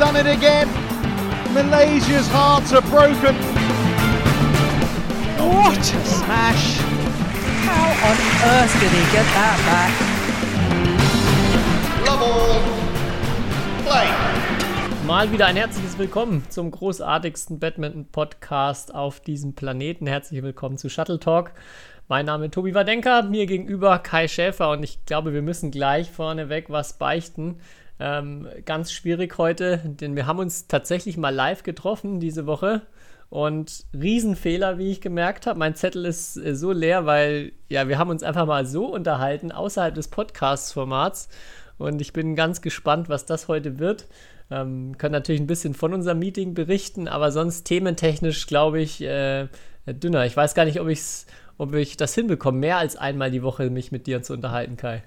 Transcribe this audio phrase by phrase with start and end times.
[0.00, 0.66] done it again.
[1.52, 3.36] Malaysia's hearts are broken.
[5.36, 6.78] What a smash!
[7.68, 8.16] How on
[8.48, 9.92] earth did he get that back?
[12.06, 12.62] Love all.
[13.84, 14.08] Play.
[15.06, 20.06] Mal wieder ein herzliches Willkommen zum großartigsten Badminton-Podcast auf diesem Planeten.
[20.06, 21.52] Herzlich willkommen zu Shuttle Talk.
[22.08, 26.10] Mein Name ist Tobi Wadenka, mir gegenüber Kai Schäfer und ich glaube, wir müssen gleich
[26.10, 27.60] vorneweg was beichten.
[28.02, 32.80] Ähm, ganz schwierig heute, denn wir haben uns tatsächlich mal live getroffen diese Woche
[33.28, 35.58] und Riesenfehler, wie ich gemerkt habe.
[35.58, 39.52] Mein Zettel ist äh, so leer, weil ja, wir haben uns einfach mal so unterhalten
[39.52, 41.28] außerhalb des Podcast-Formats
[41.76, 44.06] und ich bin ganz gespannt, was das heute wird.
[44.50, 49.48] Ähm, können natürlich ein bisschen von unserem Meeting berichten, aber sonst thementechnisch glaube ich äh,
[49.86, 50.24] dünner.
[50.24, 51.26] Ich weiß gar nicht, ob, ich's,
[51.58, 55.02] ob ich das hinbekomme, mehr als einmal die Woche mich mit dir zu unterhalten, Kai.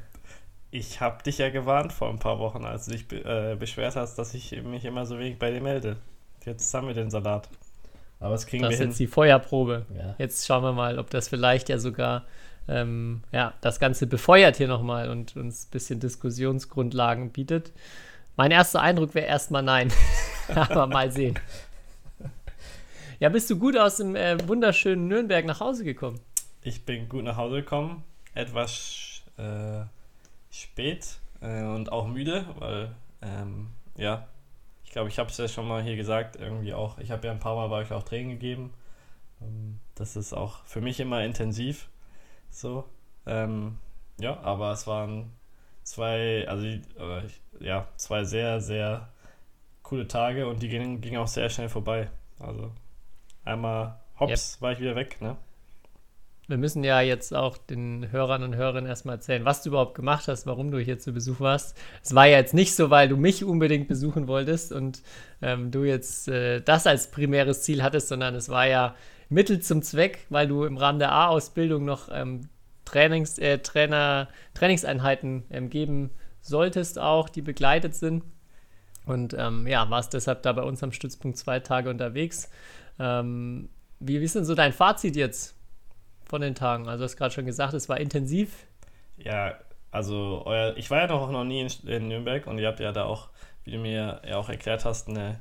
[0.75, 3.95] Ich habe dich ja gewarnt vor ein paar Wochen, als du dich be äh, beschwert
[3.95, 5.97] hast, dass ich mich immer so wenig bei dir melde.
[6.45, 7.47] Jetzt haben wir den Salat.
[8.19, 8.89] Aber das kriegen das wir ist hin.
[8.89, 9.85] jetzt die Feuerprobe.
[9.95, 10.15] Ja.
[10.17, 12.25] Jetzt schauen wir mal, ob das vielleicht ja sogar
[12.67, 17.71] ähm, ja, das Ganze befeuert hier nochmal und uns ein bisschen Diskussionsgrundlagen bietet.
[18.35, 19.93] Mein erster Eindruck wäre erstmal nein.
[20.55, 21.37] Aber mal sehen.
[23.19, 26.19] Ja, bist du gut aus dem äh, wunderschönen Nürnberg nach Hause gekommen?
[26.63, 29.83] Ich bin gut nach Hause gekommen, etwas äh,
[30.53, 34.27] spät äh, und auch müde, weil, ähm, ja,
[34.83, 37.33] ich glaube, ich habe es ja schon mal hier gesagt, irgendwie auch, ich habe ja
[37.33, 38.73] ein paar Mal bei euch auch Training gegeben.
[39.41, 41.89] Ähm, das ist auch für mich immer intensiv,
[42.49, 42.85] so.
[43.25, 43.79] Ähm,
[44.19, 45.31] ja, aber es waren
[45.81, 47.23] zwei, also äh,
[47.59, 49.09] ja, zwei sehr, sehr
[49.81, 52.09] coole Tage und die gingen, gingen auch sehr schnell vorbei.
[52.39, 52.71] Also
[53.43, 55.35] einmal hops, war ich wieder weg, ne?
[56.47, 60.27] Wir müssen ja jetzt auch den Hörern und Hörerinnen erstmal erzählen, was du überhaupt gemacht
[60.27, 61.77] hast, warum du hier zu Besuch warst.
[62.03, 65.01] Es war ja jetzt nicht so, weil du mich unbedingt besuchen wolltest und
[65.41, 68.93] ähm, du jetzt äh, das als primäres Ziel hattest, sondern es war ja
[69.29, 72.49] Mittel zum Zweck, weil du im Rahmen der A-Ausbildung noch ähm,
[72.83, 76.11] Trainings, äh, Trainer, Trainingseinheiten ähm, geben
[76.41, 78.23] solltest, auch die begleitet sind.
[79.05, 82.49] Und ähm, ja, warst deshalb da bei uns am Stützpunkt zwei Tage unterwegs.
[82.99, 85.55] Ähm, wie, wie ist denn so dein Fazit jetzt?
[86.33, 86.87] Von den Tagen?
[86.87, 88.65] Also, du hast gerade schon gesagt, es war intensiv.
[89.17, 89.53] Ja,
[89.91, 92.91] also euer, ich war ja noch, noch nie in, in Nürnberg und ihr habt ja
[92.91, 93.29] da auch,
[93.65, 95.39] wie du mir ja auch erklärt hast, eine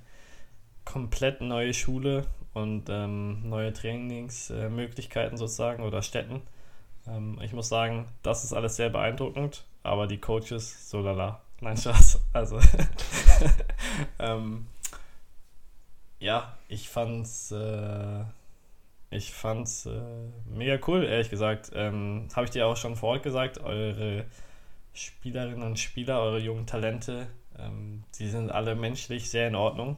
[0.84, 6.42] komplett neue Schule und ähm, neue Trainingsmöglichkeiten sozusagen oder Städten.
[7.08, 11.40] Ähm, ich muss sagen, das ist alles sehr beeindruckend, aber die Coaches, so lala.
[11.62, 12.20] Nein, Spaß.
[12.34, 12.60] Also,
[14.18, 14.66] ähm,
[16.18, 18.24] ja, ich fand's, äh,
[19.12, 20.00] ich fand's äh,
[20.46, 21.70] mega cool, ehrlich gesagt.
[21.74, 24.24] Ähm, Habe ich dir auch schon vor Ort gesagt, eure
[24.94, 27.28] Spielerinnen und Spieler, eure jungen Talente,
[27.58, 29.96] ähm, die sind alle menschlich sehr in Ordnung.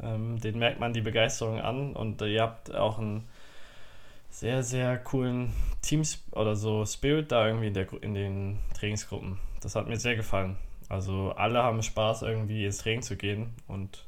[0.00, 3.28] Ähm, den merkt man die Begeisterung an und ihr habt auch einen
[4.30, 9.38] sehr, sehr coolen Teams oder so Spirit da irgendwie in, der, in den Trainingsgruppen.
[9.60, 10.56] Das hat mir sehr gefallen.
[10.88, 14.06] Also alle haben Spaß, irgendwie ins Training zu gehen und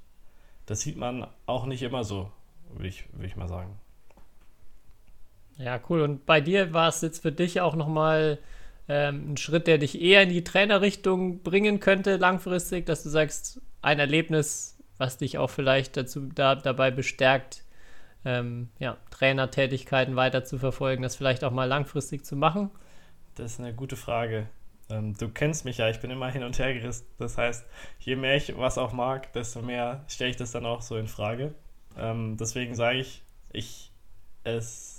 [0.67, 2.31] das sieht man auch nicht immer so,
[2.73, 3.79] würde ich, ich mal sagen.
[5.59, 6.03] Ja, cool.
[6.03, 8.39] Und bei dir war es jetzt für dich auch nochmal
[8.89, 13.61] ähm, ein Schritt, der dich eher in die Trainerrichtung bringen könnte, langfristig, dass du sagst,
[13.83, 17.65] ein Erlebnis, was dich auch vielleicht dazu da, dabei bestärkt,
[18.25, 22.71] ähm, ja, Trainertätigkeiten weiter zu verfolgen, das vielleicht auch mal langfristig zu machen.
[23.35, 24.49] Das ist eine gute Frage.
[24.91, 27.07] Ähm, du kennst mich ja, ich bin immer hin und her gerissen.
[27.19, 27.65] Das heißt,
[28.01, 31.09] je mehr ich was auch mag, desto mehr stelle ich das dann auch so in
[31.09, 31.55] Frage.
[31.97, 33.23] Ähm, deswegen sage ich,
[33.53, 33.93] ich,
[34.45, 34.94] es,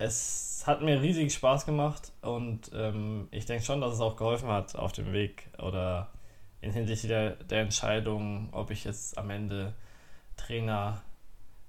[0.00, 4.48] es hat mir riesig Spaß gemacht und ähm, ich denke schon, dass es auch geholfen
[4.48, 6.08] hat auf dem Weg oder
[6.62, 9.74] in Hinsicht der, der Entscheidung, ob ich jetzt am Ende
[10.38, 11.02] Trainer,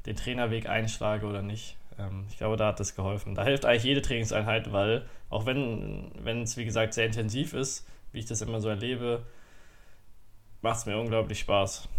[0.05, 1.75] den Trainerweg einschlage oder nicht.
[1.99, 3.35] Ähm, ich glaube, da hat es geholfen.
[3.35, 7.85] Da hilft eigentlich jede Trainingseinheit, weil auch wenn, wenn es wie gesagt sehr intensiv ist,
[8.13, 9.25] wie ich das immer so erlebe,
[10.61, 11.89] macht es mir unglaublich Spaß.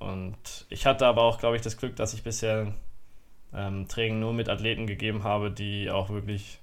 [0.00, 2.74] Und ich hatte aber auch, glaube ich, das Glück, dass ich bisher
[3.54, 6.60] ähm, Training nur mit Athleten gegeben habe, die auch wirklich,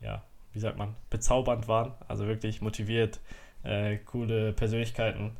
[0.00, 3.20] ja, wie sagt man, bezaubernd waren, also wirklich motiviert,
[3.62, 5.32] äh, coole Persönlichkeiten.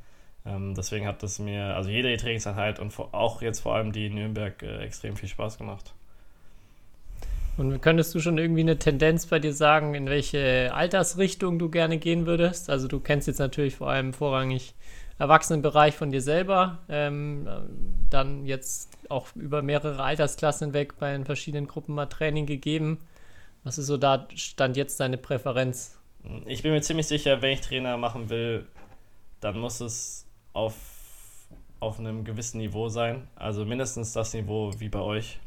[0.44, 4.06] Ähm, deswegen hat das mir, also jede Trainingseinheit und vor, auch jetzt vor allem die
[4.06, 5.93] in Nürnberg äh, extrem viel Spaß gemacht.
[7.56, 11.97] Und könntest du schon irgendwie eine Tendenz bei dir sagen, in welche Altersrichtung du gerne
[11.99, 12.69] gehen würdest?
[12.69, 14.75] Also du kennst jetzt natürlich vor allem vorrangig
[15.18, 17.48] Erwachsenenbereich von dir selber, ähm,
[18.10, 22.98] dann jetzt auch über mehrere Altersklassen hinweg bei den verschiedenen Gruppen mal Training gegeben.
[23.64, 25.98] Was ist so da stand jetzt deine Präferenz?
[26.44, 28.66] Ich bin mir ziemlich sicher, wenn ich Trainer machen will,
[29.40, 30.74] dann muss es auf,
[31.80, 33.28] auf einem gewissen Niveau sein.
[33.36, 35.38] Also mindestens das Niveau wie bei euch.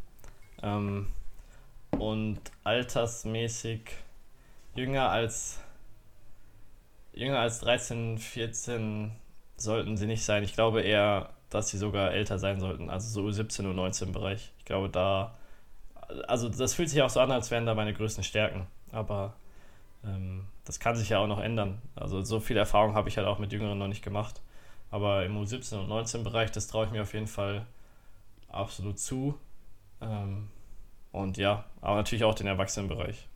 [0.63, 1.07] Ähm,
[1.91, 3.81] und altersmäßig
[4.75, 5.59] jünger als
[7.13, 9.11] jünger als 13, 14
[9.59, 10.43] sollten sie nicht sein.
[10.43, 14.51] Ich glaube eher, dass sie sogar älter sein sollten, also so 17 und 19 Bereich.
[14.59, 15.35] Ich glaube, da
[16.27, 19.33] also das fühlt sich auch so an, als wären da meine größten Stärken, aber
[20.03, 21.81] ähm, das kann sich ja auch noch ändern.
[21.95, 24.41] Also so viel Erfahrung habe ich halt auch mit Jüngeren noch nicht gemacht.
[24.91, 27.65] Aber im U17 und 19 Bereich, das traue ich mir auf jeden Fall
[28.47, 29.37] absolut zu.
[30.01, 30.49] Ähm,
[31.11, 33.27] und ja, aber natürlich auch den Erwachsenenbereich.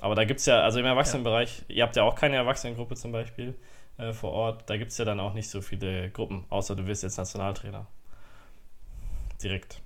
[0.00, 1.76] Aber da gibt es ja, also im Erwachsenenbereich, ja.
[1.76, 3.54] ihr habt ja auch keine Erwachsenengruppe zum Beispiel
[3.98, 6.86] äh, vor Ort, da gibt es ja dann auch nicht so viele Gruppen, außer du
[6.86, 7.86] wirst jetzt Nationaltrainer.
[9.42, 9.80] Direkt.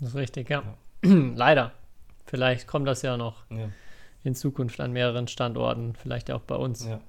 [0.00, 0.62] Das ist richtig, ja.
[1.04, 1.10] ja.
[1.34, 1.72] Leider.
[2.26, 3.68] Vielleicht kommt das ja noch ja.
[4.22, 6.86] in Zukunft an mehreren Standorten, vielleicht auch bei uns.
[6.86, 7.00] Ja.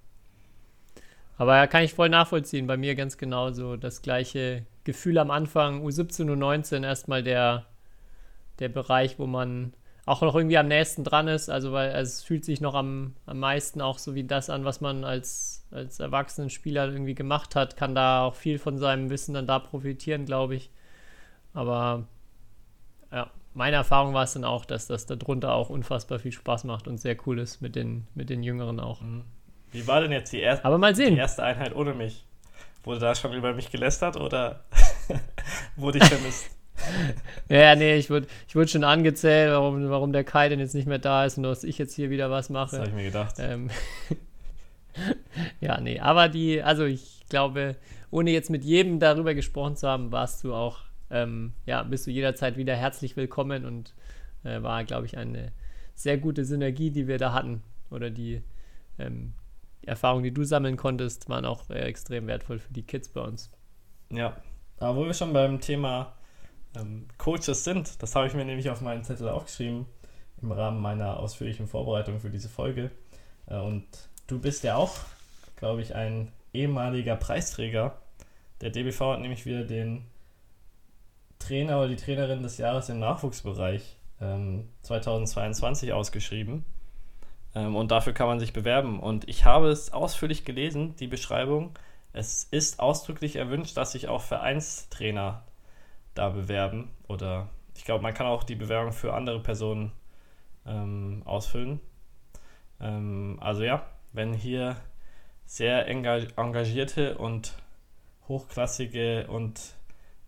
[1.38, 2.68] Aber ja, kann ich voll nachvollziehen.
[2.68, 7.66] Bei mir ganz genauso das gleiche Gefühl am Anfang, U17, U19 erstmal der,
[8.60, 9.74] der Bereich, wo man
[10.06, 11.50] auch noch irgendwie am nächsten dran ist.
[11.50, 14.64] Also, weil also es fühlt sich noch am, am meisten auch so wie das an,
[14.64, 17.76] was man als, als erwachsenen Spieler irgendwie gemacht hat.
[17.76, 20.70] Kann da auch viel von seinem Wissen dann da profitieren, glaube ich.
[21.54, 22.08] Aber
[23.12, 26.88] ja, meine Erfahrung war es dann auch, dass das darunter auch unfassbar viel Spaß macht
[26.88, 29.02] und sehr cool ist mit den, mit den Jüngeren auch.
[29.02, 29.24] Mhm.
[29.72, 31.16] Wie war denn jetzt die erste, Aber mal sehen.
[31.16, 32.26] die erste Einheit ohne mich?
[32.84, 34.64] Wurde da schon über mich gelästert oder
[35.76, 36.52] wurde ich vermisst?
[37.50, 40.88] Ja, nee, ich wurde, ich wurde schon angezählt, warum, warum der Kai denn jetzt nicht
[40.88, 42.72] mehr da ist und dass ich jetzt hier wieder was mache.
[42.72, 43.36] Das habe ich mir gedacht.
[43.40, 43.70] Ähm,
[45.62, 47.76] ja, nee, aber die, also ich glaube,
[48.12, 50.80] ohne jetzt mit jedem darüber gesprochen zu haben, warst du auch,
[51.10, 53.94] ähm, ja, bist du jederzeit wieder herzlich willkommen und
[54.44, 55.52] äh, war, glaube ich, eine
[55.96, 57.64] sehr gute Synergie, die wir da hatten.
[57.90, 58.42] Oder die,
[59.00, 59.34] ähm,
[59.84, 63.22] die Erfahrungen, die du sammeln konntest, waren auch äh, extrem wertvoll für die Kids bei
[63.22, 63.52] uns.
[64.12, 64.38] Ja,
[64.78, 66.14] aber wo wir schon beim Thema
[66.76, 68.02] ähm, Coaches sind.
[68.02, 69.86] Das habe ich mir nämlich auf meinen Zettel aufgeschrieben
[70.42, 72.92] im Rahmen meiner ausführlichen Vorbereitung für diese Folge.
[73.48, 73.86] Äh, und
[74.28, 74.96] du bist ja auch,
[75.56, 77.98] glaube ich, ein ehemaliger Preisträger.
[78.62, 80.06] Der DBV hat nämlich wieder den
[81.40, 86.66] Trainer oder die Trainerin des Jahres im Nachwuchsbereich ähm, 2022 ausgeschrieben.
[87.54, 89.00] Ähm, und dafür kann man sich bewerben.
[89.00, 91.78] Und ich habe es ausführlich gelesen, die Beschreibung.
[92.14, 95.45] Es ist ausdrücklich erwünscht, dass sich auch Vereinstrainer
[96.16, 96.90] da bewerben.
[97.08, 99.92] Oder ich glaube, man kann auch die Bewerbung für andere Personen
[100.66, 101.80] ähm, ausfüllen.
[102.80, 104.78] Ähm, also ja, wenn hier
[105.46, 107.54] sehr engagierte und
[108.28, 109.76] hochklassige und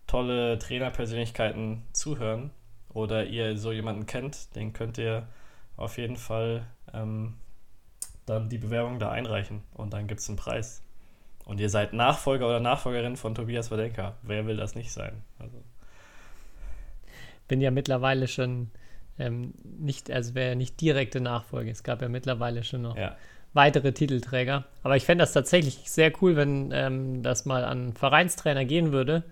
[0.06, 2.50] tolle Trainerpersönlichkeiten zuhören
[2.88, 5.26] oder ihr so jemanden kennt, den könnt ihr
[5.76, 7.34] auf jeden Fall ähm,
[8.26, 10.82] dann die Bewerbung da einreichen und dann gibt es einen Preis.
[11.44, 14.16] Und ihr seid Nachfolger oder Nachfolgerin von Tobias Wadenka.
[14.22, 15.22] Wer will das nicht sein?
[15.38, 15.62] Also
[17.48, 18.70] bin ja mittlerweile schon
[19.18, 21.70] ähm, nicht, also wäre ja nicht direkte Nachfolge.
[21.70, 23.16] Es gab ja mittlerweile schon noch ja.
[23.52, 24.64] weitere Titelträger.
[24.82, 29.24] Aber ich fände das tatsächlich sehr cool, wenn ähm, das mal an Vereinstrainer gehen würde.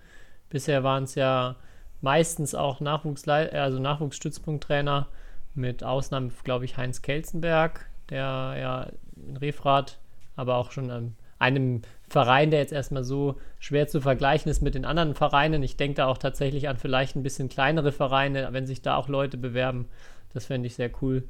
[0.50, 1.56] Bisher waren es ja
[2.00, 5.08] meistens auch Nachwuchslei also Nachwuchsstützpunkttrainer,
[5.56, 8.86] mit Ausnahme, glaube ich, Heinz Kelzenberg, der ja
[9.16, 9.98] in Refrat,
[10.36, 14.74] aber auch schon an einem Verein, der jetzt erstmal so schwer zu vergleichen ist mit
[14.74, 15.62] den anderen Vereinen.
[15.62, 19.08] Ich denke da auch tatsächlich an vielleicht ein bisschen kleinere Vereine, wenn sich da auch
[19.08, 19.86] Leute bewerben.
[20.32, 21.24] Das fände ich sehr cool.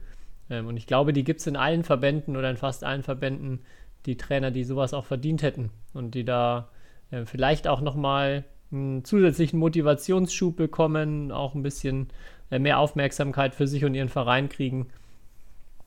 [0.51, 3.61] Ähm, und ich glaube, die gibt es in allen Verbänden oder in fast allen Verbänden,
[4.05, 6.69] die Trainer, die sowas auch verdient hätten und die da
[7.11, 12.09] äh, vielleicht auch nochmal einen zusätzlichen Motivationsschub bekommen, auch ein bisschen
[12.51, 14.89] äh, mehr Aufmerksamkeit für sich und ihren Verein kriegen.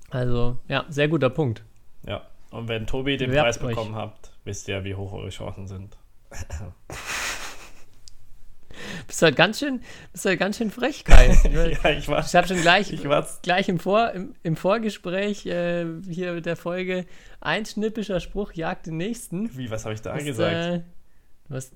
[0.09, 1.63] Also, ja, sehr guter Punkt.
[2.05, 4.01] Ja, und wenn Tobi den Bewerbt Preis bekommen euch.
[4.01, 5.97] habt, wisst ihr, wie hoch eure Chancen sind.
[9.07, 11.37] bist halt ganz schön, bist halt ganz schön frech, Kai.
[11.83, 12.25] ja, ich war.
[12.25, 13.03] Ich habe schon gleich, ich
[13.41, 17.05] gleich im, Vor, im, im Vorgespräch äh, hier mit der Folge
[17.41, 19.55] ein schnippischer Spruch jagt den nächsten.
[19.57, 20.55] Wie, was habe ich da was, gesagt?
[20.55, 20.81] Äh,
[21.47, 21.71] was,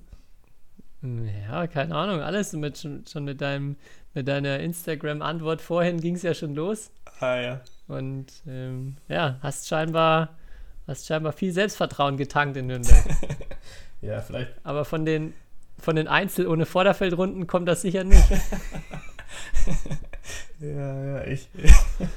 [1.02, 3.76] ja, keine Ahnung, alles mit, schon, schon mit, deinem,
[4.14, 6.90] mit deiner Instagram-Antwort vorhin ging es ja schon los.
[7.20, 7.60] Ah, ja.
[7.86, 10.36] Und ähm, ja, hast scheinbar
[10.86, 13.04] Hast scheinbar viel Selbstvertrauen getankt in Nürnberg.
[14.02, 14.52] ja, vielleicht.
[14.64, 15.32] Aber von den,
[15.78, 18.22] von den Einzel- ohne Vorderfeldrunden kommt das sicher nicht.
[20.60, 21.48] ja, ja, ich.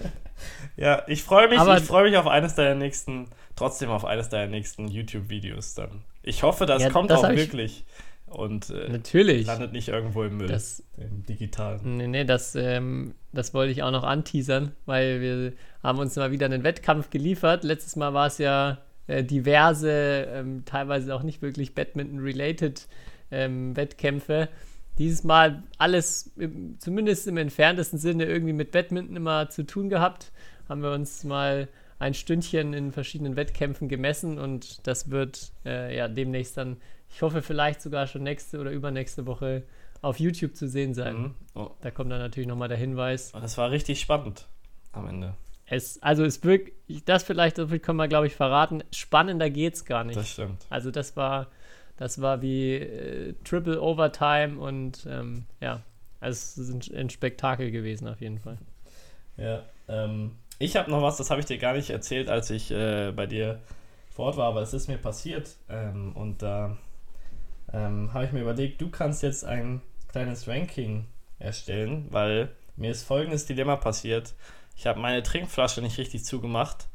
[0.78, 4.88] ja, ich freue mich, ich mich auf eines deiner nächsten, trotzdem auf eines deiner nächsten
[4.90, 6.04] YouTube-Videos dann.
[6.24, 7.86] Ich hoffe, das ja, kommt das auch wirklich.
[8.28, 9.48] Und äh, Natürlich.
[9.48, 11.98] landet nicht irgendwo im Müll, das, im digitalen.
[11.98, 16.32] Nee, nee, das, ähm, das wollte ich auch noch anteasern, weil wir haben uns mal
[16.32, 17.64] wieder einen Wettkampf geliefert.
[17.64, 22.88] Letztes Mal war es ja äh, diverse, ähm, teilweise auch nicht wirklich Badminton-related
[23.32, 24.50] ähm, Wettkämpfe.
[24.98, 30.32] Dieses Mal alles, im, zumindest im entferntesten Sinne, irgendwie mit Badminton immer zu tun gehabt.
[30.68, 31.70] Haben wir uns mal
[32.00, 36.78] ein Stündchen in verschiedenen Wettkämpfen gemessen und das wird äh, ja demnächst dann,
[37.18, 39.64] ich hoffe vielleicht sogar schon nächste oder übernächste Woche
[40.04, 41.18] auf YouTube zu sehen sein.
[41.18, 41.36] Mhm.
[41.56, 41.72] Oh.
[41.82, 43.34] Da kommt dann natürlich nochmal der Hinweis.
[43.34, 44.48] Und es war richtig spannend
[44.92, 45.34] am Ende.
[45.66, 46.74] Es, also es wirkt,
[47.06, 48.84] das vielleicht, so viel können wir, glaube ich, verraten.
[48.92, 50.16] Spannender geht es gar nicht.
[50.16, 50.68] Das stimmt.
[50.70, 51.48] Also das war,
[51.98, 55.82] das war wie äh, Triple Overtime und ähm, ja,
[56.20, 58.60] also es ist ein, ein, Spektakel gewesen auf jeden Fall.
[59.38, 62.70] Ja, ähm, ich habe noch was, das habe ich dir gar nicht erzählt, als ich
[62.70, 63.60] äh, bei dir
[64.12, 66.78] vor Ort war, aber es ist mir passiert ähm, und da
[67.74, 71.06] ähm, habe ich mir überlegt, du kannst jetzt ein kleines Ranking
[71.40, 74.34] erstellen, weil mir ist folgendes Dilemma passiert.
[74.76, 76.88] Ich habe meine Trinkflasche nicht richtig zugemacht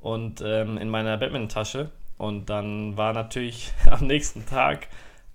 [0.00, 4.88] und ähm, in meiner Badminton-Tasche und dann war natürlich am nächsten Tag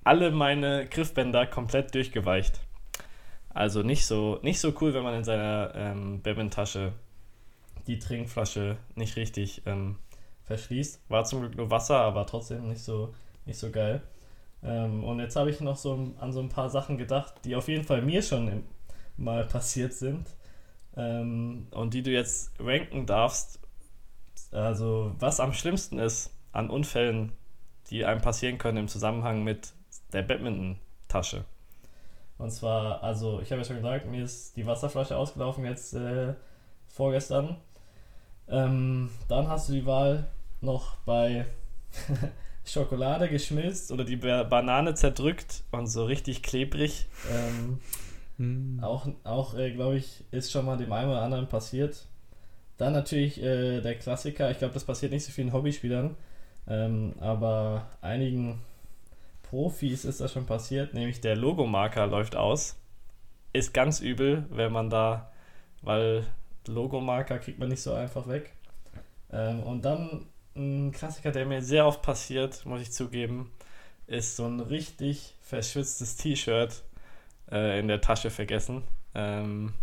[0.03, 2.59] alle meine Griffbänder komplett durchgeweicht.
[3.53, 6.93] Also nicht so, nicht so cool, wenn man in seiner ähm, Badminton-Tasche
[7.87, 9.97] die Trinkflasche nicht richtig ähm,
[10.45, 11.01] verschließt.
[11.09, 13.13] War zum Glück nur Wasser, aber trotzdem nicht so,
[13.45, 14.01] nicht so geil.
[14.63, 17.67] Ähm, und jetzt habe ich noch so an so ein paar Sachen gedacht, die auf
[17.67, 18.63] jeden Fall mir schon im,
[19.17, 20.27] mal passiert sind.
[20.95, 23.59] Ähm, und die du jetzt ranken darfst.
[24.51, 27.31] Also, was am schlimmsten ist an Unfällen,
[27.89, 29.73] die einem passieren können im Zusammenhang mit
[30.11, 31.45] der Badminton-Tasche.
[32.37, 36.33] Und zwar, also, ich habe ja schon gesagt, mir ist die Wasserflasche ausgelaufen jetzt äh,
[36.87, 37.57] vorgestern.
[38.47, 40.27] Ähm, dann hast du die Wahl
[40.59, 41.45] noch bei
[42.63, 47.07] Schokolade geschmilzt oder die Banane zerdrückt und so richtig klebrig.
[47.31, 47.79] Ähm,
[48.77, 48.83] mm.
[48.83, 52.05] Auch, auch äh, glaube ich, ist schon mal dem einen oder anderen passiert.
[52.77, 54.49] Dann natürlich äh, der Klassiker.
[54.51, 56.15] Ich glaube, das passiert nicht so vielen Hobbyspielern,
[56.67, 58.61] ähm, aber einigen
[59.43, 60.93] Profis ist das schon passiert.
[60.93, 62.77] Nämlich der Logomarker läuft aus.
[63.53, 65.31] Ist ganz übel, wenn man da,
[65.81, 66.25] weil
[66.67, 68.53] Logomarker kriegt man nicht so einfach weg.
[69.31, 73.51] Ähm, und dann ein Klassiker, der mir sehr oft passiert, muss ich zugeben,
[74.07, 76.83] ist so ein richtig verschwitztes T-Shirt
[77.51, 78.83] äh, in der Tasche vergessen.
[79.15, 79.73] Ähm,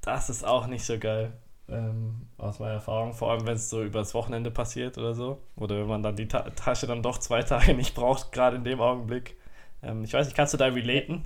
[0.00, 1.32] das ist auch nicht so geil.
[1.68, 5.42] Ähm, aus meiner Erfahrung, vor allem wenn es so übers Wochenende passiert oder so.
[5.56, 8.64] Oder wenn man dann die Ta Tasche dann doch zwei Tage nicht braucht, gerade in
[8.64, 9.36] dem Augenblick.
[9.82, 11.24] Ähm, ich weiß nicht, kannst du da relaten?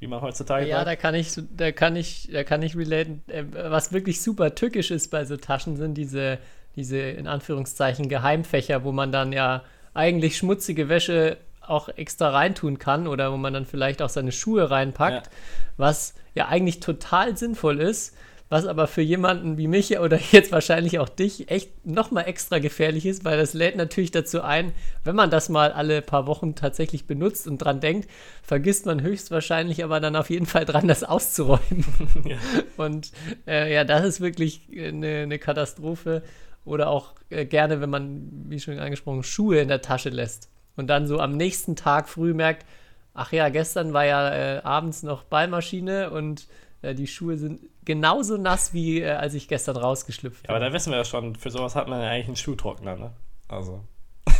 [0.00, 3.22] Wie man heutzutage Ja, da kann ich, da kann ich, da kann ich relaten.
[3.28, 6.38] Äh, was wirklich super tückisch ist bei so Taschen, sind diese
[6.76, 9.62] diese in Anführungszeichen Geheimfächer, wo man dann ja
[9.94, 14.70] eigentlich schmutzige Wäsche auch extra reintun kann oder wo man dann vielleicht auch seine Schuhe
[14.70, 15.32] reinpackt, ja.
[15.76, 18.16] was ja eigentlich total sinnvoll ist,
[18.52, 23.06] was aber für jemanden wie mich oder jetzt wahrscheinlich auch dich echt nochmal extra gefährlich
[23.06, 24.72] ist, weil das lädt natürlich dazu ein,
[25.04, 28.10] wenn man das mal alle paar Wochen tatsächlich benutzt und dran denkt,
[28.42, 31.84] vergisst man höchstwahrscheinlich aber dann auf jeden Fall dran, das auszuräumen.
[32.26, 32.36] Ja.
[32.76, 33.12] Und
[33.46, 36.22] äh, ja, das ist wirklich eine, eine Katastrophe.
[36.64, 40.86] Oder auch äh, gerne, wenn man, wie schon angesprochen, Schuhe in der Tasche lässt und
[40.88, 42.66] dann so am nächsten Tag früh merkt,
[43.14, 46.46] ach ja, gestern war ja äh, abends noch Ballmaschine und
[46.82, 50.50] äh, die Schuhe sind genauso nass, wie äh, als ich gestern rausgeschlüpft bin.
[50.50, 52.96] Ja, aber da wissen wir ja schon, für sowas hat man ja eigentlich einen Schuhtrockner,
[52.96, 53.12] ne?
[53.48, 53.84] Also.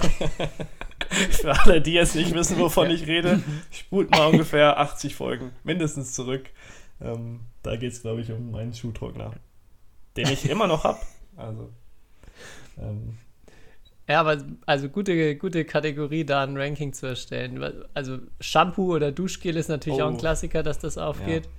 [1.30, 6.12] für alle, die jetzt nicht wissen, wovon ich rede, spult mal ungefähr 80 Folgen mindestens
[6.12, 6.48] zurück.
[7.00, 9.32] Ähm, da geht es, glaube ich, um einen Schuhtrockner,
[10.16, 11.00] den ich immer noch habe.
[11.36, 11.70] Also.
[12.78, 13.18] Ähm,
[14.08, 17.64] ja, aber also gute, gute Kategorie, da ein Ranking zu erstellen.
[17.94, 20.04] Also Shampoo oder Duschgel ist natürlich oh.
[20.04, 20.18] auch ein oh.
[20.18, 21.46] Klassiker, dass das aufgeht.
[21.46, 21.50] Ja.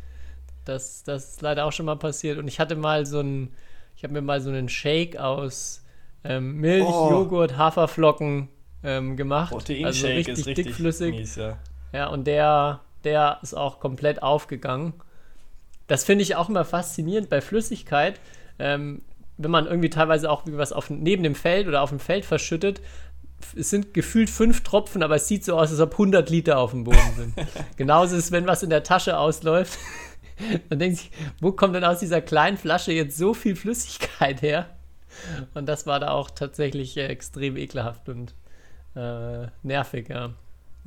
[0.66, 2.38] Das, das ist leider auch schon mal passiert.
[2.38, 3.54] Und ich hatte mal so ein,
[3.96, 5.84] ich habe mir mal so einen Shake aus
[6.24, 7.10] ähm, Milch, oh.
[7.10, 8.50] Joghurt, Haferflocken
[8.84, 9.52] ähm, gemacht.
[9.52, 11.16] Proteinshake also richtig, ist richtig dickflüssig.
[11.16, 11.58] Mies, ja.
[11.92, 14.94] ja, und der, der ist auch komplett aufgegangen.
[15.88, 18.20] Das finde ich auch immer faszinierend bei Flüssigkeit.
[18.60, 19.02] Ähm,
[19.44, 22.82] wenn man irgendwie teilweise auch was auf, neben dem Feld oder auf dem Feld verschüttet,
[23.56, 26.72] es sind gefühlt fünf Tropfen, aber es sieht so aus, als ob 100 Liter auf
[26.72, 27.34] dem Boden sind.
[27.78, 29.78] Genauso ist es, wenn was in der Tasche ausläuft.
[30.70, 34.70] dann denkt sich, wo kommt denn aus dieser kleinen Flasche jetzt so viel Flüssigkeit her?
[35.54, 38.34] Und das war da auch tatsächlich äh, extrem ekelhaft und
[38.96, 40.34] äh, nervig, ja.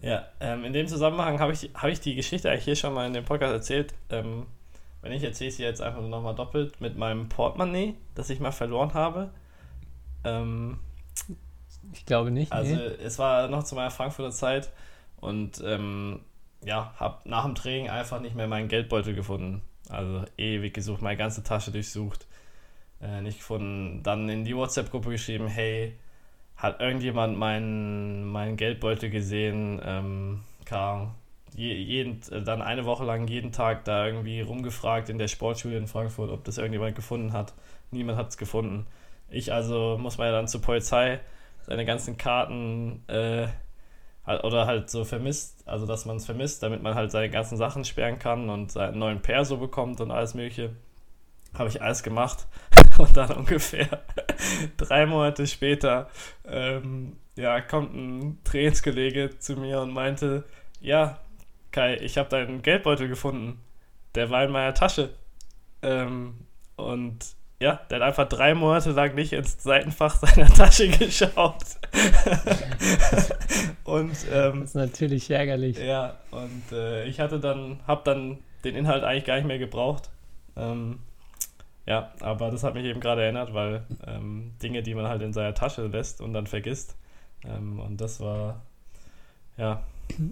[0.02, 3.06] Ja, ähm, in dem Zusammenhang habe ich, hab ich die Geschichte eigentlich hier schon mal
[3.06, 3.94] in dem Podcast erzählt.
[4.10, 4.46] Ähm,
[5.02, 8.52] wenn ich erzähle sie jetzt einfach nur nochmal doppelt mit meinem Portemonnaie, das ich mal
[8.52, 9.30] verloren habe.
[10.24, 10.78] Ähm,
[11.92, 12.52] ich glaube nicht.
[12.52, 12.80] Also nee.
[12.80, 14.70] es war noch zu meiner Frankfurter Zeit
[15.20, 16.20] und ähm,
[16.64, 19.62] ja, habe nach dem Training einfach nicht mehr meinen Geldbeutel gefunden.
[19.88, 22.26] Also ewig gesucht, meine ganze Tasche durchsucht,
[23.00, 24.02] äh, nicht gefunden.
[24.02, 25.96] Dann in die WhatsApp-Gruppe geschrieben, hey,
[26.56, 31.14] hat irgendjemand meinen mein Geldbeutel gesehen, ähm, kam
[31.56, 36.30] jeden, dann eine Woche lang jeden Tag da irgendwie rumgefragt in der Sportschule in Frankfurt,
[36.30, 37.54] ob das irgendjemand gefunden hat.
[37.90, 38.86] Niemand hat es gefunden.
[39.30, 41.20] Ich also muss man ja dann zur Polizei
[41.62, 43.48] seine ganzen Karten äh,
[44.26, 47.84] oder halt so vermisst, also dass man es vermisst, damit man halt seine ganzen Sachen
[47.84, 50.75] sperren kann und seinen neuen Perso bekommt und alles mögliche.
[51.54, 52.46] Habe ich alles gemacht
[52.98, 54.02] und dann ungefähr
[54.76, 56.10] drei Monate später
[56.44, 60.44] ähm, ja, kommt ein Trainingskollege zu mir und meinte,
[60.80, 61.18] ja,
[61.76, 63.61] Kai, ich habe deinen Geldbeutel gefunden.
[64.14, 65.11] Der war in meiner Tasche.
[65.83, 66.35] Ähm,
[66.76, 67.18] und
[67.61, 71.64] ja, der hat einfach drei Monate lang nicht ins Seitenfach seiner Tasche geschaut.
[73.85, 75.76] und ähm, das ist natürlich ärgerlich.
[75.76, 80.09] Ja, und äh, ich hatte dann, habe dann den Inhalt eigentlich gar nicht mehr gebraucht.
[80.56, 81.00] Ähm,
[81.85, 85.35] ja, aber das hat mich eben gerade erinnert, weil ähm, Dinge, die man halt in
[85.35, 86.97] seiner Tasche lässt und dann vergisst.
[87.45, 88.62] Ähm, und das war,
[89.59, 89.83] ja.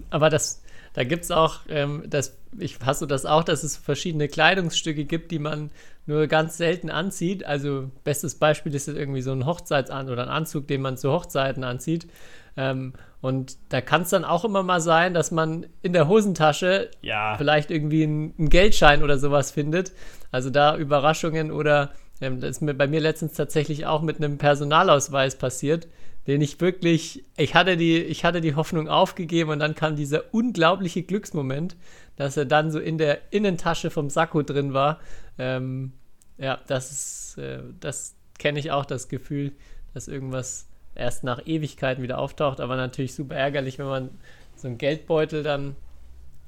[0.09, 0.63] Aber das,
[0.95, 5.03] da gibt es auch, ähm, das, ich, hast du das auch, dass es verschiedene Kleidungsstücke
[5.03, 5.69] gibt, die man
[6.05, 7.45] nur ganz selten anzieht.
[7.45, 11.11] Also bestes Beispiel ist jetzt irgendwie so ein Hochzeitsan oder ein Anzug, den man zu
[11.11, 12.07] Hochzeiten anzieht.
[12.55, 16.89] Ähm, und da kann es dann auch immer mal sein, dass man in der Hosentasche
[17.01, 17.35] ja.
[17.37, 19.91] vielleicht irgendwie einen Geldschein oder sowas findet.
[20.31, 24.37] Also da Überraschungen oder ähm, das ist mir bei mir letztens tatsächlich auch mit einem
[24.37, 25.87] Personalausweis passiert
[26.27, 30.33] den ich wirklich, ich hatte die, ich hatte die Hoffnung aufgegeben und dann kam dieser
[30.33, 31.75] unglaubliche Glücksmoment,
[32.15, 34.99] dass er dann so in der Innentasche vom Sakko drin war.
[35.37, 35.93] Ähm,
[36.37, 39.53] ja, das äh, das kenne ich auch, das Gefühl,
[39.93, 44.09] dass irgendwas erst nach Ewigkeiten wieder auftaucht, aber natürlich super ärgerlich, wenn man
[44.55, 45.75] so einen Geldbeutel dann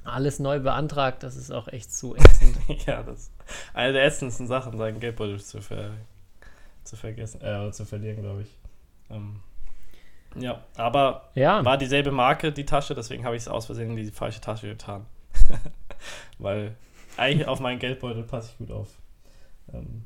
[0.04, 2.58] alles neu beantragt, das ist auch echt zu ätzend.
[2.86, 3.32] ja, das
[3.74, 5.92] eine der ätzendsten Sachen, seinen Geldbeutel zu, ver
[6.84, 8.50] zu vergessen, äh, zu verlieren, glaube ich.
[9.10, 9.42] Ähm,
[10.40, 11.64] ja, aber ja.
[11.64, 14.68] war dieselbe Marke, die Tasche, deswegen habe ich es aus Versehen in die falsche Tasche
[14.68, 15.06] getan.
[16.38, 16.76] Weil
[17.18, 18.90] eigentlich auf meinen Geldbeutel passe ich gut auf.
[19.74, 20.06] Ähm,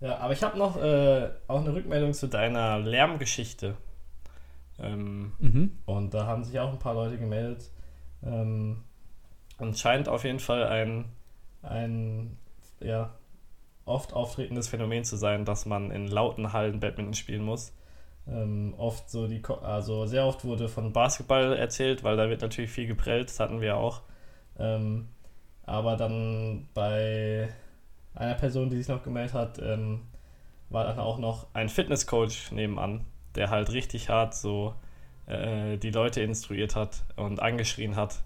[0.00, 3.76] ja, aber ich habe noch äh, auch eine Rückmeldung zu deiner Lärmgeschichte.
[4.78, 5.78] Ähm, mhm.
[5.86, 7.70] Und da haben sich auch ein paar Leute gemeldet.
[8.22, 8.84] Ähm,
[9.58, 11.06] und scheint auf jeden Fall ein,
[11.62, 12.36] ein
[12.80, 13.14] ja,
[13.86, 17.72] oft auftretendes Phänomen zu sein, dass man in lauten Hallen Badminton spielen muss
[18.28, 22.70] ähm, oft so die, also sehr oft wurde von Basketball erzählt, weil da wird natürlich
[22.70, 24.02] viel geprellt, das hatten wir auch.
[24.58, 25.08] Ähm,
[25.64, 27.48] aber dann bei
[28.14, 30.02] einer Person, die sich noch gemeldet hat, ähm,
[30.70, 34.74] war dann auch noch ein Fitnesscoach nebenan, der halt richtig hart so
[35.26, 38.22] äh, die Leute instruiert hat und angeschrien hat.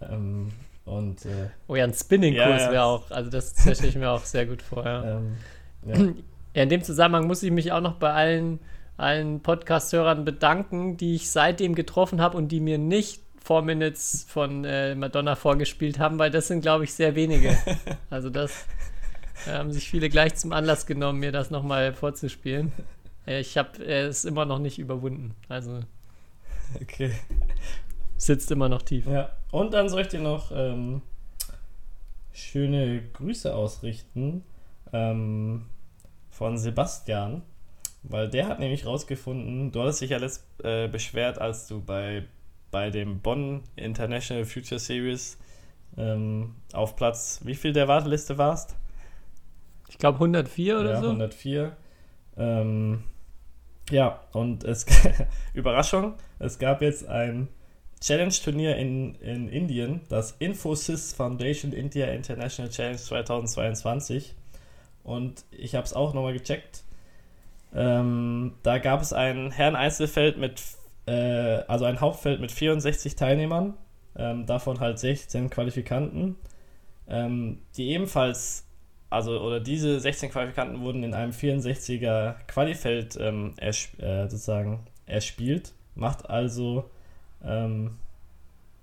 [0.00, 0.52] Ähm,
[0.84, 4.24] und, äh, oh ja, ein Spinning-Kurs ja, wäre auch, also das, stelle ich mir auch
[4.24, 4.84] sehr gut vor.
[4.84, 5.04] Ja.
[5.82, 6.14] Ähm,
[6.52, 6.62] ja.
[6.62, 6.62] ja.
[6.64, 8.60] in dem Zusammenhang muss ich mich auch noch bei allen
[9.00, 14.64] allen Podcast-Hörern bedanken, die ich seitdem getroffen habe und die mir nicht Four Minutes von
[14.64, 17.56] äh, Madonna vorgespielt haben, weil das sind, glaube ich, sehr wenige.
[18.10, 18.66] Also das
[19.46, 22.72] äh, haben sich viele gleich zum Anlass genommen, mir das nochmal vorzuspielen.
[23.26, 25.34] Äh, ich habe äh, es immer noch nicht überwunden.
[25.48, 25.80] Also
[26.80, 27.12] okay.
[28.16, 29.06] sitzt immer noch tief.
[29.06, 29.30] Ja.
[29.50, 31.02] Und dann soll ich dir noch ähm,
[32.32, 34.44] schöne Grüße ausrichten
[34.92, 35.66] ähm,
[36.30, 37.42] von Sebastian.
[38.02, 42.24] Weil der hat nämlich rausgefunden, du hattest dich ja letzt äh, beschwert, als du bei,
[42.70, 45.38] bei dem Bonn International Future Series
[45.96, 48.76] ähm, auf Platz, wie viel der Warteliste warst?
[49.88, 51.06] Ich glaube 104 oder ja, so.
[51.08, 51.76] 104.
[52.36, 53.04] Ähm,
[53.90, 54.86] ja, und es,
[55.54, 57.48] Überraschung, es gab jetzt ein
[58.00, 64.34] Challenge-Turnier in, in Indien, das Infosys Foundation India International Challenge 2022.
[65.02, 66.84] Und ich habe es auch nochmal gecheckt.
[67.74, 70.62] Ähm, da gab es ein Herren-Einzelfeld mit,
[71.06, 73.74] äh, also ein Hauptfeld mit 64 Teilnehmern,
[74.16, 76.36] ähm, davon halt 16 Qualifikanten,
[77.08, 78.66] ähm, die ebenfalls,
[79.08, 85.72] also oder diese 16 Qualifikanten wurden in einem 64er Qualifeld ähm, ersp äh, sozusagen erspielt,
[85.94, 86.90] macht also
[87.44, 87.98] ähm,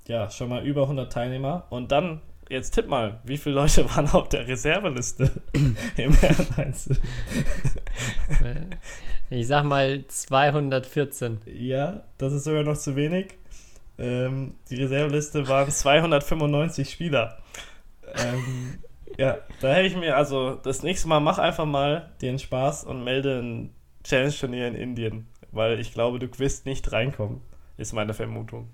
[0.07, 1.65] ja schon mal über 100 Teilnehmer.
[1.69, 5.31] Und dann jetzt tipp mal, wie viele Leute waren auf der Reserveliste
[5.97, 6.97] im Herren-Einzel?
[9.29, 11.39] Ich sag mal 214.
[11.45, 13.35] Ja, das ist sogar noch zu wenig.
[13.97, 17.37] Ähm, die Reserveliste waren 295 Spieler.
[18.15, 18.79] Ähm,
[19.17, 23.03] ja, da hätte ich mir, also das nächste Mal mach einfach mal den Spaß und
[23.03, 27.41] melde ein Challenge-Turnier in Indien, weil ich glaube, du wirst nicht reinkommen,
[27.77, 28.69] ist meine Vermutung.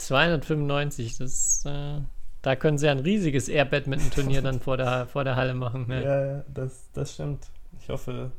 [0.00, 2.00] 295, das, äh,
[2.42, 5.86] da können sie ein riesiges Air-Badminton-Turnier dann vor der, vor der Halle machen.
[5.88, 6.02] Ne?
[6.02, 7.46] Ja, ja, das, das stimmt.
[7.80, 8.32] Ich hoffe,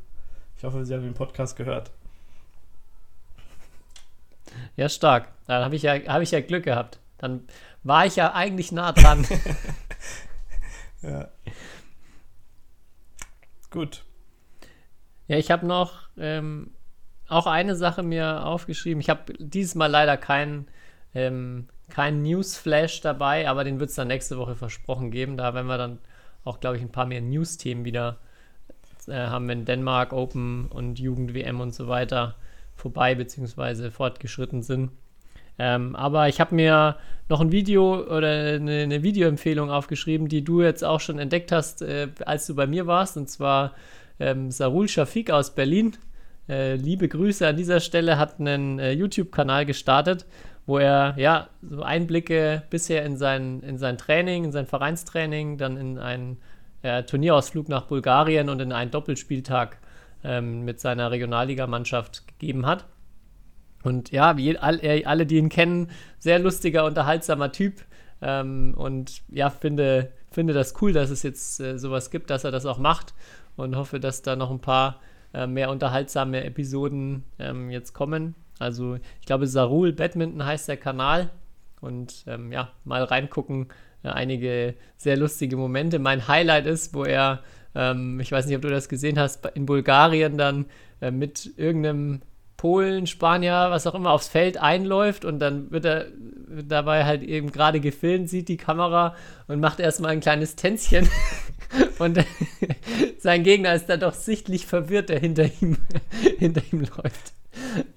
[0.56, 1.90] ich hoffe, Sie haben den Podcast gehört.
[4.76, 5.28] Ja, stark.
[5.46, 6.98] Dann habe ich, ja, hab ich ja Glück gehabt.
[7.18, 7.44] Dann
[7.82, 9.26] war ich ja eigentlich nah dran.
[11.02, 11.28] ja.
[13.70, 14.04] Gut.
[15.28, 16.72] Ja, ich habe noch ähm,
[17.28, 19.00] auch eine Sache mir aufgeschrieben.
[19.00, 20.68] Ich habe dieses Mal leider keinen
[21.14, 25.36] ähm, kein Newsflash dabei, aber den wird es dann nächste Woche versprochen geben.
[25.36, 25.98] Da werden wir dann
[26.44, 28.18] auch, glaube ich, ein paar mehr News-Themen wieder
[29.06, 32.36] äh, haben, wenn Dänemark Open und Jugend-WM und so weiter
[32.74, 33.90] vorbei bzw.
[33.90, 34.90] fortgeschritten sind.
[35.58, 36.96] Ähm, aber ich habe mir
[37.28, 41.82] noch ein Video oder eine, eine Videoempfehlung aufgeschrieben, die du jetzt auch schon entdeckt hast,
[41.82, 43.74] äh, als du bei mir warst, und zwar
[44.18, 45.92] ähm, Sarul Shafik aus Berlin.
[46.48, 50.26] Äh, liebe Grüße an dieser Stelle, hat einen äh, YouTube-Kanal gestartet,
[50.66, 55.76] wo er ja so Einblicke bisher in sein, in sein Training, in sein Vereinstraining, dann
[55.76, 56.38] in einen
[56.82, 59.78] äh, Turnierausflug nach Bulgarien und in einen Doppelspieltag
[60.24, 62.86] ähm, mit seiner Regionalligamannschaft gegeben hat.
[63.82, 67.82] Und ja, wie alle, alle, die ihn kennen, sehr lustiger, unterhaltsamer Typ.
[68.20, 72.52] Ähm, und ja, finde, finde das cool, dass es jetzt äh, sowas gibt, dass er
[72.52, 73.14] das auch macht.
[73.56, 75.00] Und hoffe, dass da noch ein paar
[75.34, 78.34] äh, mehr unterhaltsame Episoden ähm, jetzt kommen.
[78.58, 81.30] Also ich glaube, Sarul Badminton heißt der Kanal.
[81.80, 83.68] Und ähm, ja, mal reingucken.
[84.02, 85.98] Äh, einige sehr lustige Momente.
[85.98, 87.40] Mein Highlight ist, wo er,
[87.74, 90.66] ähm, ich weiß nicht, ob du das gesehen hast, in Bulgarien dann
[91.00, 92.22] äh, mit irgendeinem
[92.56, 96.06] Polen, Spanier, was auch immer, aufs Feld einläuft und dann wird er
[96.64, 99.16] dabei halt eben gerade gefilmt, sieht die Kamera
[99.48, 101.08] und macht erstmal ein kleines Tänzchen.
[101.98, 102.18] und
[103.18, 105.78] sein Gegner ist dann doch sichtlich verwirrt, der hinter ihm,
[106.38, 107.32] hinter ihm läuft.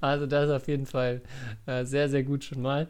[0.02, 1.22] Also das ist auf jeden Fall
[1.66, 2.90] äh, sehr, sehr gut schon mal.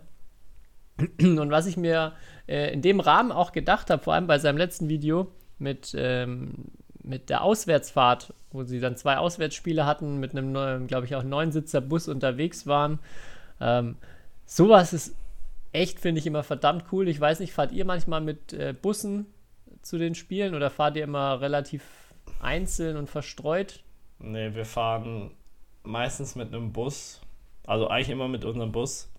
[1.20, 2.14] Und was ich mir
[2.48, 6.54] äh, in dem Rahmen auch gedacht habe, vor allem bei seinem letzten Video mit, ähm,
[7.04, 11.82] mit der Auswärtsfahrt, wo sie dann zwei Auswärtsspiele hatten, mit einem, glaube ich, auch neunsitzer
[11.82, 13.00] Bus unterwegs waren.
[13.60, 13.98] Ähm,
[14.46, 15.16] sowas ist
[15.74, 17.08] echt, finde ich, immer verdammt cool.
[17.10, 19.26] Ich weiß nicht, fahrt ihr manchmal mit äh, Bussen
[19.86, 21.84] zu den Spielen oder fahrt ihr immer relativ
[22.42, 23.84] einzeln und verstreut?
[24.18, 25.32] Nee, wir fahren
[25.84, 27.22] meistens mit einem Bus.
[27.68, 29.12] Also eigentlich immer mit unserem Bus.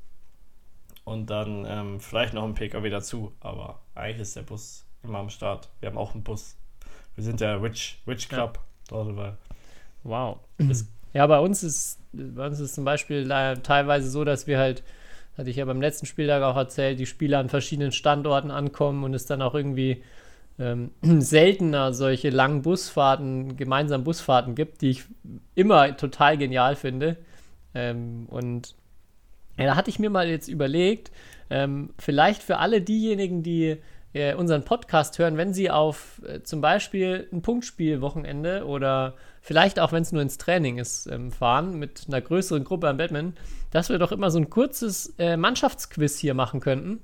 [1.05, 3.33] Und dann ähm, vielleicht noch ein PKW dazu.
[3.39, 5.71] Aber eigentlich ist der Bus immer am Start.
[5.79, 6.57] Wir haben auch einen Bus.
[7.15, 8.59] Wir sind der Rich, Rich Club.
[8.59, 8.63] Ja.
[8.89, 9.39] Dort
[10.03, 10.39] wow.
[11.13, 13.29] ja, bei uns ist bei uns ist zum Beispiel
[13.63, 14.83] teilweise so, dass wir halt,
[15.37, 19.15] hatte ich ja beim letzten Spieltag auch erzählt, die Spieler an verschiedenen Standorten ankommen und
[19.15, 20.03] es dann auch irgendwie
[20.59, 25.05] ähm, seltener solche langen Busfahrten, gemeinsam Busfahrten gibt, die ich
[25.55, 27.17] immer total genial finde.
[27.75, 28.75] Ähm, und
[29.59, 31.11] ja, da hatte ich mir mal jetzt überlegt,
[31.51, 33.79] ähm, vielleicht für alle diejenigen, die
[34.13, 39.93] äh, unseren Podcast hören, wenn sie auf äh, zum Beispiel ein Punktspiel-Wochenende oder vielleicht auch,
[39.93, 43.35] wenn es nur ins Training ist, ähm, fahren mit einer größeren Gruppe am Badminton,
[43.71, 47.01] dass wir doch immer so ein kurzes äh, Mannschaftsquiz hier machen könnten,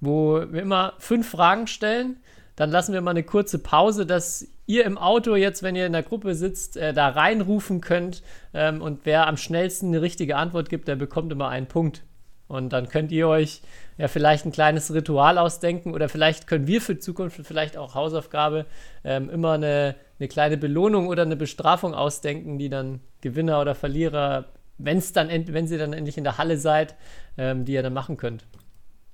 [0.00, 2.16] wo wir immer fünf Fragen stellen
[2.58, 5.92] dann lassen wir mal eine kurze Pause, dass ihr im Auto jetzt, wenn ihr in
[5.92, 8.24] der Gruppe sitzt, äh, da reinrufen könnt.
[8.52, 12.02] Ähm, und wer am schnellsten eine richtige Antwort gibt, der bekommt immer einen Punkt.
[12.48, 13.62] Und dann könnt ihr euch
[13.96, 18.66] ja vielleicht ein kleines Ritual ausdenken oder vielleicht können wir für Zukunft, vielleicht auch Hausaufgabe,
[19.04, 24.46] ähm, immer eine, eine kleine Belohnung oder eine Bestrafung ausdenken, die dann Gewinner oder Verlierer,
[24.78, 26.96] wenn's dann, wenn ihr dann endlich in der Halle seid,
[27.36, 28.46] ähm, die ihr dann machen könnt.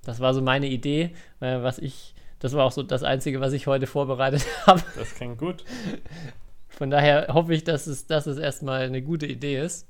[0.03, 3.53] Das war so meine Idee, äh, was ich das war auch so das Einzige, was
[3.53, 4.83] ich heute vorbereitet habe.
[4.97, 5.65] Das klingt gut.
[6.69, 9.87] Von daher hoffe ich, dass es, dass es erstmal eine gute Idee ist.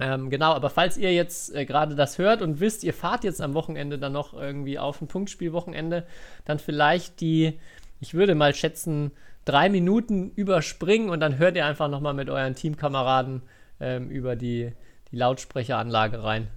[0.00, 3.40] Ähm, genau, aber falls ihr jetzt äh, gerade das hört und wisst, ihr fahrt jetzt
[3.40, 6.06] am Wochenende dann noch irgendwie auf ein Punktspielwochenende,
[6.44, 7.60] dann vielleicht die,
[8.00, 9.12] ich würde mal schätzen,
[9.44, 13.42] drei Minuten überspringen und dann hört ihr einfach nochmal mit euren Teamkameraden
[13.80, 14.72] ähm, über die,
[15.10, 16.48] die Lautsprecheranlage rein.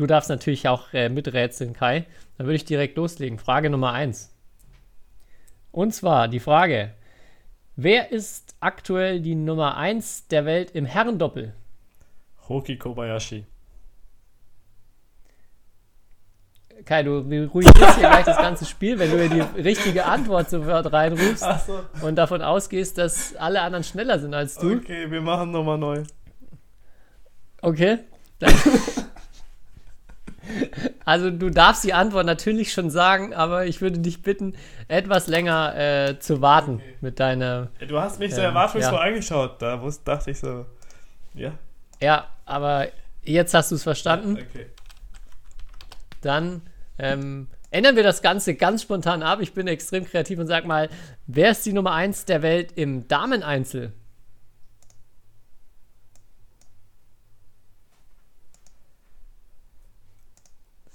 [0.00, 2.06] Du darfst natürlich auch äh, miträtseln, Kai.
[2.38, 3.38] Dann würde ich direkt loslegen.
[3.38, 4.34] Frage Nummer 1.
[5.72, 6.94] Und zwar die Frage:
[7.76, 11.52] Wer ist aktuell die Nummer 1 der Welt im Herrendoppel?
[12.48, 13.44] Hoki Kobayashi.
[16.86, 21.44] Kai, du ruhigst hier gleich das ganze Spiel, wenn du die richtige Antwort sofort reinrufst
[21.66, 22.06] so.
[22.06, 24.76] und davon ausgehst, dass alle anderen schneller sind als du.
[24.76, 26.04] Okay, wir machen nochmal neu.
[27.60, 27.98] Okay.
[28.38, 28.54] Dann
[31.04, 34.54] Also du darfst die Antwort natürlich schon sagen, aber ich würde dich bitten,
[34.86, 36.94] etwas länger äh, zu warten okay.
[37.00, 37.68] mit deiner.
[37.86, 39.00] Du hast mich so erwartungsvoll ja.
[39.00, 40.66] angeschaut, da wusste, dachte ich so,
[41.34, 41.52] ja.
[42.00, 42.88] Ja, aber
[43.22, 44.36] jetzt hast du es verstanden.
[44.36, 44.66] Ja, okay.
[46.22, 46.62] Dann
[46.98, 49.40] ähm, ändern wir das Ganze ganz spontan ab.
[49.40, 50.88] Ich bin extrem kreativ und sag mal,
[51.26, 53.92] wer ist die Nummer 1 der Welt im Dameneinzel?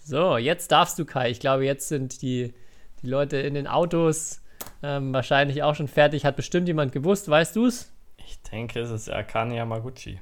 [0.08, 1.32] So, jetzt darfst du, Kai.
[1.32, 2.54] Ich glaube, jetzt sind die,
[3.02, 4.40] die Leute in den Autos
[4.84, 6.26] ähm, wahrscheinlich auch schon fertig.
[6.26, 7.92] Hat bestimmt jemand gewusst, weißt du es?
[8.18, 10.20] Ich denke, es ist Akane Yamaguchi.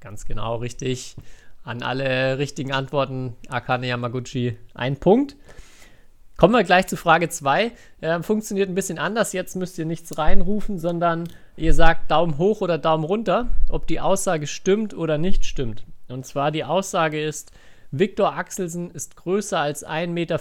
[0.00, 1.14] Ganz genau, richtig.
[1.62, 5.36] An alle richtigen Antworten Akane Yamaguchi ein Punkt.
[6.38, 7.72] Kommen wir gleich zu Frage 2.
[8.00, 9.34] Äh, funktioniert ein bisschen anders.
[9.34, 14.00] Jetzt müsst ihr nichts reinrufen, sondern ihr sagt Daumen hoch oder Daumen runter, ob die
[14.00, 15.84] Aussage stimmt oder nicht stimmt.
[16.08, 17.52] Und zwar die Aussage ist,
[17.94, 20.38] Viktor Axelsen ist größer als 1,95 Meter.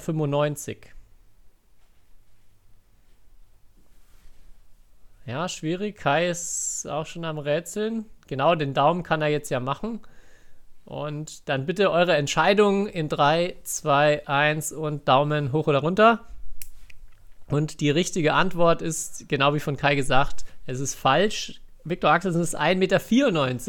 [5.26, 5.98] Ja, schwierig.
[5.98, 8.06] Kai ist auch schon am Rätseln.
[8.28, 10.00] Genau, den Daumen kann er jetzt ja machen.
[10.86, 16.26] Und dann bitte eure Entscheidung in 3, 2, 1 und Daumen hoch oder runter.
[17.48, 21.62] Und die richtige Antwort ist, genau wie von Kai gesagt, es ist falsch.
[21.84, 23.00] Viktor Axelsen ist 1,94 Meter.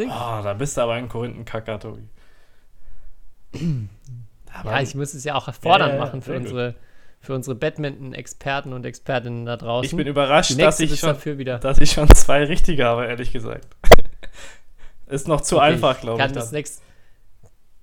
[0.07, 2.09] Oh, da bist du aber ein Korinthenkacker, Tobi.
[3.53, 6.75] Ja, ich muss es ja auch fordernd ja, machen für unsere,
[7.21, 9.91] für unsere Badminton-Experten und Expertinnen da draußen.
[9.91, 11.17] Ich bin überrascht, dass ich, schon,
[11.61, 13.67] dass ich schon zwei richtige habe, ehrlich gesagt.
[15.07, 16.27] ist noch zu Okay, einfach, glaube ich.
[16.27, 16.83] Kann das, nächst,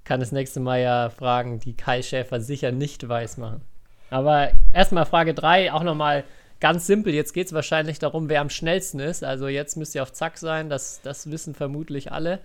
[0.04, 3.62] kann das nächste Mal ja Fragen, die Kai Schäfer sicher nicht weiß machen.
[4.10, 6.24] Aber erstmal Frage 3, auch nochmal
[6.60, 7.14] ganz simpel.
[7.14, 9.24] Jetzt geht es wahrscheinlich darum, wer am schnellsten ist.
[9.24, 12.40] Also jetzt müsst ihr auf Zack sein, das, das wissen vermutlich alle.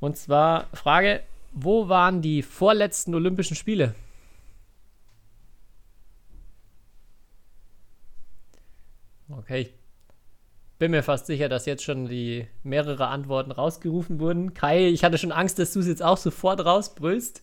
[0.00, 1.20] Und zwar Frage,
[1.52, 3.94] wo waren die vorletzten Olympischen Spiele?
[9.28, 9.72] Okay, ich
[10.78, 14.54] bin mir fast sicher, dass jetzt schon die mehrere Antworten rausgerufen wurden.
[14.54, 17.42] Kai, ich hatte schon Angst, dass du es jetzt auch sofort rausbrüllst.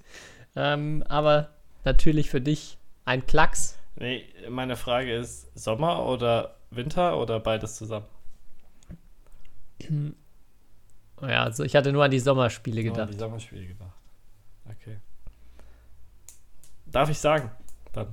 [0.55, 1.49] Ähm, aber
[1.85, 3.77] natürlich für dich ein Klacks.
[3.95, 8.07] Nee, meine Frage ist: Sommer oder Winter oder beides zusammen?
[11.21, 13.13] Ja, also ich hatte nur an die Sommerspiele Nur an gedacht.
[13.13, 13.93] die Sommerspiele gedacht.
[14.65, 14.97] Okay.
[16.85, 17.51] Darf ich sagen?
[17.93, 18.07] Dann,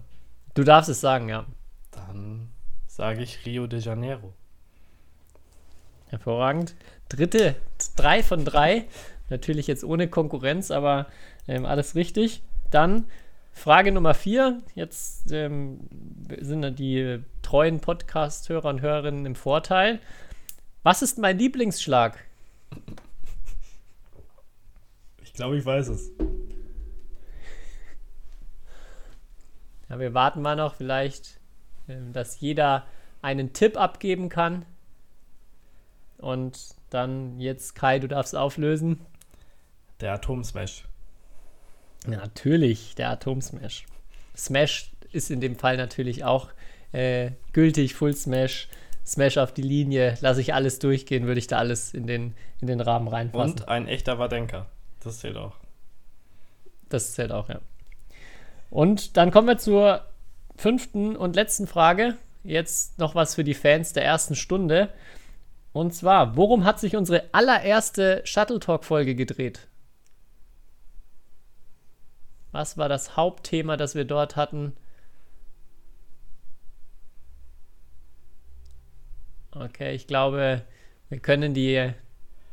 [0.55, 1.47] Du darfst es sagen, ja.
[1.91, 2.49] dann
[2.87, 4.33] sage ich Rio de Janeiro.
[6.09, 6.75] Hervorragend.
[7.09, 7.57] Dritte,
[7.97, 8.87] drei von drei.
[9.31, 11.07] Natürlich jetzt ohne Konkurrenz, aber
[11.49, 12.43] ähm, alles richtig.
[12.71, 13.07] Dann
[13.53, 14.61] Frage Nummer vier.
[14.75, 15.81] Jetzt ähm,
[16.41, 20.01] sind dann die treuen Podcast-Hörer und Hörerinnen im Vorteil.
[20.83, 22.19] Was ist mein Lieblingsschlag?
[25.23, 26.11] Ich glaube, ich weiß es.
[29.89, 31.41] Ja, wir warten mal noch vielleicht,
[31.89, 32.87] ähm, dass jeder
[33.23, 34.65] einen Tipp abgeben kann.
[36.19, 39.01] Und dann jetzt, Kai, du darfst auflösen.
[40.01, 40.85] Der Atomsmash.
[42.07, 43.87] Ja, natürlich, der Atom-Smash.
[44.37, 46.51] Smash ist in dem Fall natürlich auch
[46.93, 48.69] äh, gültig, Full Smash,
[49.07, 52.67] Smash auf die Linie, lasse ich alles durchgehen, würde ich da alles in den, in
[52.67, 53.61] den Rahmen reinfassen.
[53.61, 54.67] Und ein echter Wadenka.
[55.03, 55.57] Das zählt auch.
[56.89, 57.61] Das zählt auch, ja.
[58.71, 60.05] Und dann kommen wir zur
[60.57, 62.17] fünften und letzten Frage.
[62.43, 64.89] Jetzt noch was für die Fans der ersten Stunde.
[65.73, 69.67] Und zwar, worum hat sich unsere allererste Shuttle Talk-Folge gedreht?
[72.53, 74.75] Was war das Hauptthema, das wir dort hatten?
[79.75, 80.63] Okay, ich glaube,
[81.09, 81.91] wir können die,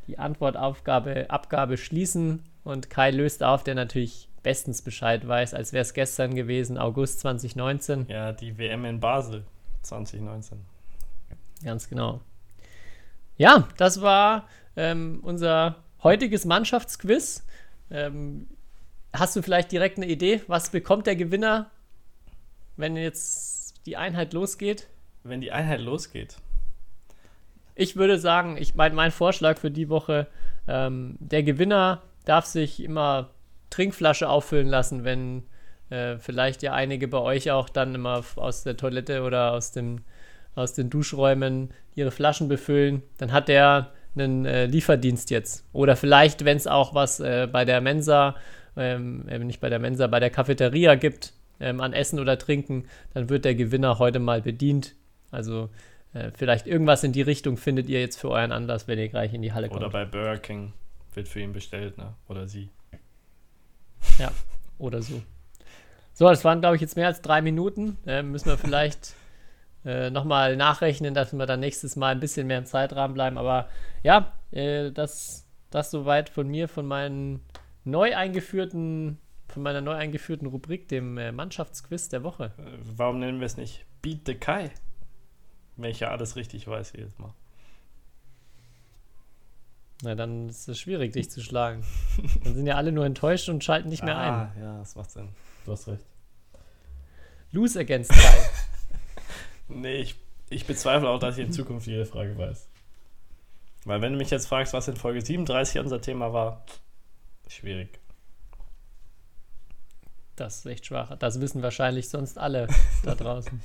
[0.07, 5.83] die Antwortaufgabe Abgabe schließen und Kai löst auf, der natürlich bestens Bescheid weiß, als wäre
[5.83, 8.07] es gestern gewesen, August 2019.
[8.09, 9.45] Ja, die WM in Basel
[9.83, 10.57] 2019.
[11.63, 12.21] Ganz genau.
[13.37, 17.45] Ja, das war ähm, unser heutiges Mannschaftsquiz.
[17.91, 18.47] Ähm,
[19.13, 21.69] hast du vielleicht direkt eine Idee, was bekommt der Gewinner,
[22.77, 24.87] wenn jetzt die Einheit losgeht?
[25.23, 26.37] Wenn die Einheit losgeht.
[27.81, 30.27] Ich würde sagen, ich mein, mein Vorschlag für die Woche,
[30.67, 33.31] ähm, der Gewinner darf sich immer
[33.71, 35.41] Trinkflasche auffüllen lassen, wenn
[35.89, 40.01] äh, vielleicht ja einige bei euch auch dann immer aus der Toilette oder aus, dem,
[40.53, 43.01] aus den Duschräumen ihre Flaschen befüllen.
[43.17, 45.65] Dann hat der einen äh, Lieferdienst jetzt.
[45.73, 48.35] Oder vielleicht, wenn es auch was äh, bei der Mensa,
[48.77, 52.85] ähm, äh, nicht bei der Mensa, bei der Cafeteria gibt ähm, an Essen oder Trinken,
[53.15, 54.93] dann wird der Gewinner heute mal bedient.
[55.31, 55.69] Also
[56.13, 59.33] äh, vielleicht irgendwas in die Richtung findet ihr jetzt für euren Anlass, wenn ihr gleich
[59.33, 59.81] in die Halle kommt.
[59.81, 60.73] Oder bei Burger King
[61.13, 62.13] wird für ihn bestellt, ne?
[62.27, 62.69] Oder sie.
[64.17, 64.31] Ja,
[64.77, 65.21] oder so.
[66.13, 67.97] So, das waren, glaube ich, jetzt mehr als drei Minuten.
[68.05, 69.15] Äh, müssen wir vielleicht
[69.85, 73.37] äh, nochmal nachrechnen, dass wir dann nächstes Mal ein bisschen mehr im Zeitrahmen bleiben.
[73.37, 73.69] Aber
[74.03, 77.41] ja, äh, das, das soweit von mir, von meinen
[77.85, 82.51] neu eingeführten, von meiner neu eingeführten Rubrik, dem äh, Mannschaftsquiz der Woche.
[82.57, 84.71] Äh, Warum nennen wir es nicht Beat the Kai?
[85.77, 87.33] Wenn ich ja alles richtig weiß jedes Mal.
[90.03, 91.83] Na, dann ist es schwierig, dich zu schlagen.
[92.43, 94.33] Dann sind ja alle nur enttäuscht und schalten nicht mehr ein.
[94.33, 95.29] Ah, ja, das macht Sinn.
[95.65, 96.05] Du hast recht.
[97.51, 98.37] Lose against Kai.
[99.73, 100.15] Nee, ich,
[100.49, 102.67] ich bezweifle auch, dass ich in Zukunft jede Frage weiß.
[103.85, 106.65] Weil wenn du mich jetzt fragst, was in Folge 37 unser Thema war,
[107.47, 107.99] schwierig.
[110.35, 111.15] Das ist echt schwach.
[111.17, 112.67] Das wissen wahrscheinlich sonst alle
[113.03, 113.61] da draußen.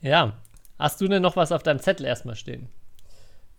[0.00, 0.34] Ja.
[0.78, 2.68] Hast du denn noch was auf deinem Zettel erstmal stehen?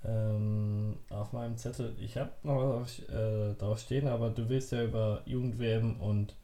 [0.06, 4.72] Ähm, auf meinem Zettel, ich habe noch was auf, äh, drauf stehen, aber du willst
[4.72, 6.36] ja über Jugend-WM und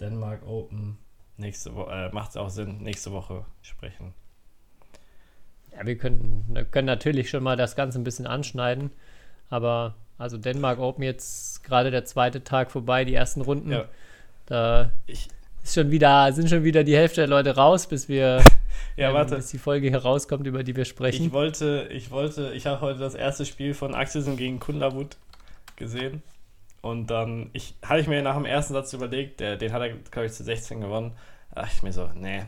[0.00, 0.98] Denmark Open
[1.38, 4.12] nächste Woche, äh, macht es auch Sinn, nächste Woche sprechen.
[5.72, 8.90] Ja, wir können, können natürlich schon mal das Ganze ein bisschen anschneiden,
[9.48, 13.72] aber also Denmark Open jetzt gerade der zweite Tag vorbei, die ersten Runden.
[13.72, 13.86] Ja.
[14.46, 15.28] Da Ich,
[15.62, 18.42] ist schon wieder, sind schon wieder die Hälfte der Leute raus, bis wir
[18.96, 19.36] ja, ähm, warte.
[19.36, 21.26] bis die Folge herauskommt, über die wir sprechen.
[21.26, 25.16] Ich wollte, ich wollte, ich habe heute das erste Spiel von Axelsen gegen Kundavut
[25.76, 26.22] gesehen.
[26.82, 29.90] Und dann ich, hatte ich mir nach dem ersten Satz überlegt, der, den hat er,
[29.90, 31.12] glaube ich, zu 16 gewonnen.
[31.50, 32.44] Da dachte ich mir so, nee.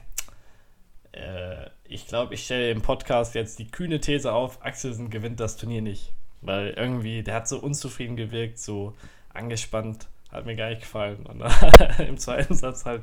[1.12, 5.57] Äh, ich glaube, ich stelle im Podcast jetzt die kühne These auf, Axelsen gewinnt das
[5.57, 6.12] Turnier nicht.
[6.40, 8.94] Weil irgendwie, der hat so unzufrieden gewirkt, so
[9.35, 10.09] angespannt.
[10.33, 11.27] Hat mir gar nicht gefallen.
[11.27, 11.42] Und
[12.09, 13.03] im zweiten Satz halt,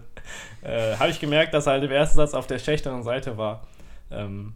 [0.63, 3.67] äh, habe ich gemerkt, dass er halt im ersten Satz auf der schlechteren Seite war.
[4.11, 4.55] Ähm,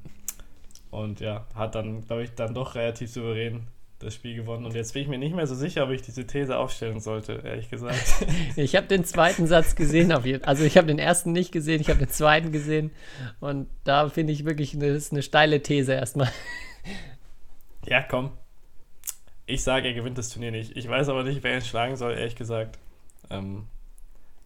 [0.89, 3.67] und ja, hat dann, glaube ich, dann doch relativ souverän
[3.99, 4.65] das Spiel gewonnen.
[4.65, 7.41] Und jetzt bin ich mir nicht mehr so sicher, ob ich diese These aufstellen sollte,
[7.43, 8.25] ehrlich gesagt.
[8.55, 11.81] Ich habe den zweiten Satz gesehen, auf jeden Also ich habe den ersten nicht gesehen,
[11.81, 12.91] ich habe den zweiten gesehen.
[13.39, 16.29] Und da finde ich wirklich, das ist eine steile These erstmal.
[17.87, 18.31] ja, komm.
[19.45, 20.75] Ich sage, er gewinnt das Turnier nicht.
[20.77, 22.79] Ich weiß aber nicht, wer ihn schlagen soll, ehrlich gesagt.
[23.29, 23.67] Ähm,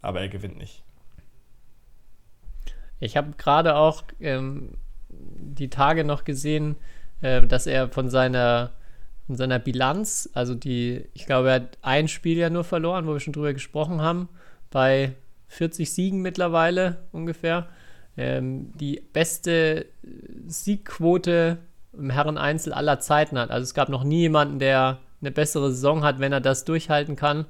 [0.01, 0.83] aber er gewinnt nicht.
[2.99, 4.77] Ich habe gerade auch ähm,
[5.09, 6.77] die Tage noch gesehen,
[7.21, 8.71] äh, dass er von seiner,
[9.27, 13.13] von seiner Bilanz, also die, ich glaube, er hat ein Spiel ja nur verloren, wo
[13.13, 14.29] wir schon drüber gesprochen haben,
[14.71, 15.13] bei
[15.49, 17.67] 40 Siegen mittlerweile ungefähr.
[18.17, 19.85] Ähm, die beste
[20.47, 21.59] Siegquote
[21.97, 23.51] im Herren-Einzel aller Zeiten hat.
[23.51, 27.15] Also es gab noch nie jemanden, der eine bessere Saison hat, wenn er das durchhalten
[27.15, 27.45] kann.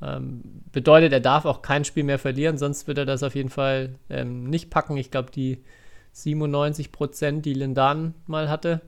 [0.00, 3.50] Ähm, bedeutet, er darf auch kein Spiel mehr verlieren, sonst wird er das auf jeden
[3.50, 4.96] Fall ähm, nicht packen.
[4.96, 5.62] Ich glaube, die
[6.12, 8.80] 97 Prozent, die Lindan mal hatte.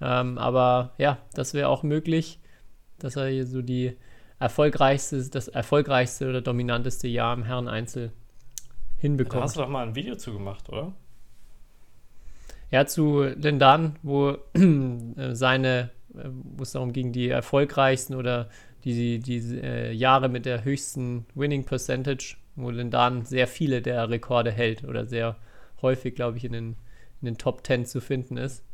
[0.00, 2.40] Ähm, aber ja, das wäre auch möglich,
[2.98, 3.96] dass er hier so die
[4.38, 8.12] erfolgreichste, das erfolgreichste oder dominanteste Jahr im Herren-Einzel
[8.98, 9.40] hinbekommt.
[9.40, 10.92] Da hast du doch mal ein Video zugemacht, oder?
[12.72, 18.48] Ja, zu Lindan, wo äh, seine, äh, wo es darum ging, die erfolgreichsten oder
[18.82, 24.50] die, die äh, Jahre mit der höchsten Winning Percentage, wo Lindan sehr viele der Rekorde
[24.50, 25.36] hält oder sehr
[25.82, 26.76] häufig, glaube ich, in den,
[27.20, 28.64] in den Top 10 zu finden ist.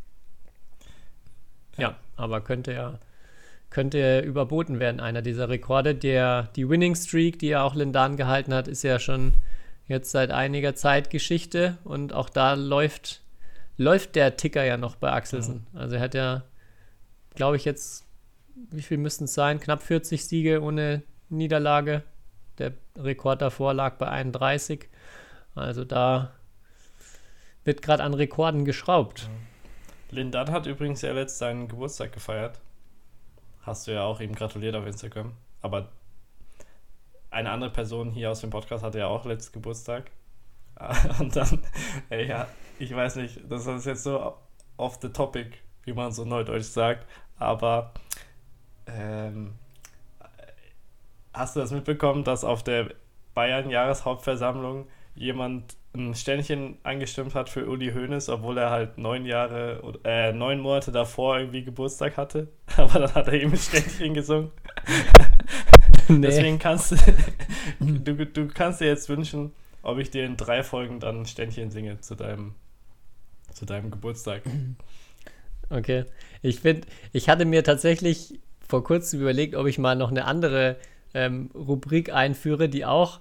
[1.76, 2.98] Ja, aber könnte ja
[3.70, 5.94] könnte überboten werden, einer dieser Rekorde.
[5.94, 9.34] Der, die Winning Streak, die ja auch Lindan gehalten hat, ist ja schon
[9.86, 13.20] jetzt seit einiger Zeit Geschichte und auch da läuft,
[13.78, 15.66] läuft der Ticker ja noch bei Axelsen.
[15.72, 15.78] Mhm.
[15.78, 16.42] Also er hat ja,
[17.34, 18.06] glaube ich, jetzt,
[18.54, 19.60] wie viel müssten es sein?
[19.60, 22.02] Knapp 40 Siege ohne Niederlage.
[22.58, 24.88] Der Rekord davor lag bei 31.
[25.54, 26.32] Also da
[27.64, 29.30] wird gerade an Rekorden geschraubt.
[30.10, 32.60] Lindan hat übrigens ja letzt seinen Geburtstag gefeiert.
[33.62, 35.32] Hast du ja auch ihm gratuliert auf Instagram.
[35.60, 35.88] Aber
[37.30, 40.10] eine andere Person hier aus dem Podcast hatte ja auch letzten Geburtstag.
[41.20, 41.62] Und dann,
[42.08, 44.34] ey, ja, ich weiß nicht, das ist jetzt so
[44.76, 47.06] off the topic, wie man so neudeutsch sagt,
[47.38, 47.92] aber
[48.86, 49.54] ähm,
[51.32, 52.90] hast du das mitbekommen, dass auf der
[53.34, 60.32] Bayern-Jahreshauptversammlung jemand ein Ständchen angestimmt hat für Uli Hoeneß, obwohl er halt neun Jahre, äh,
[60.32, 62.48] neun Monate davor irgendwie Geburtstag hatte.
[62.76, 64.50] Aber dann hat er ihm ein Ständchen gesungen.
[66.10, 66.26] Nee.
[66.28, 66.96] Deswegen kannst du,
[67.80, 69.52] du, du kannst dir jetzt wünschen,
[69.82, 72.54] ob ich dir in drei Folgen dann ein Ständchen singe zu deinem,
[73.58, 74.42] zu deinem Geburtstag.
[75.70, 76.06] Okay.
[76.40, 80.76] Ich finde, ich hatte mir tatsächlich vor kurzem überlegt, ob ich mal noch eine andere
[81.12, 83.20] ähm, Rubrik einführe, die auch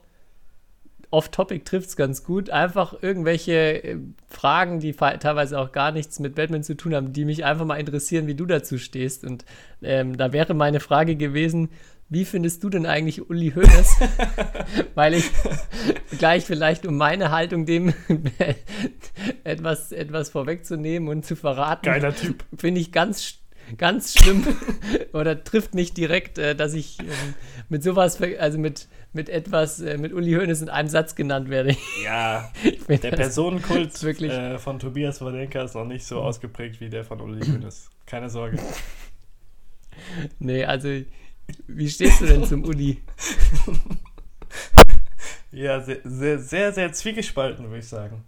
[1.09, 2.49] off-topic trifft es ganz gut.
[2.49, 7.25] Einfach irgendwelche äh, Fragen, die teilweise auch gar nichts mit Batman zu tun haben, die
[7.25, 9.23] mich einfach mal interessieren, wie du dazu stehst.
[9.23, 9.45] Und
[9.81, 11.69] ähm, da wäre meine Frage gewesen,
[12.09, 13.97] wie findest du denn eigentlich Uli Hoeneß?
[14.95, 15.29] Weil ich
[16.17, 17.93] gleich vielleicht, um meine Haltung dem
[19.43, 22.45] etwas, etwas vorwegzunehmen und zu verraten, Geiler Typ.
[22.55, 23.39] Finde ich ganz,
[23.77, 24.45] ganz schlimm
[25.13, 27.33] oder trifft mich direkt, äh, dass ich ähm,
[27.67, 31.75] mit sowas, also mit, mit etwas, äh, mit Uli Hoeneß in einem Satz genannt werde.
[32.05, 32.53] Ja,
[32.87, 37.45] der Personenkult äh, von Tobias Wadenka ist noch nicht so ausgeprägt wie der von Uli
[37.45, 37.89] Hoeneß.
[38.05, 38.59] Keine Sorge.
[40.39, 41.01] nee, also
[41.67, 43.01] wie stehst du denn zum Uli?
[45.51, 48.23] Ja, sehr, sehr, sehr, sehr zwiegespalten, würde ich sagen.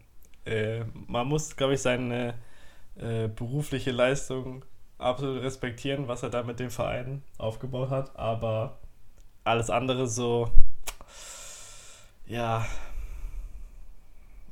[0.45, 2.35] Äh, man muss, glaube ich, seine
[2.95, 4.65] äh, berufliche Leistung
[4.97, 8.79] absolut respektieren, was er da mit dem Verein aufgebaut hat, aber
[9.43, 10.51] alles andere so,
[12.27, 12.65] ja,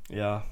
[0.08, 0.44] ja.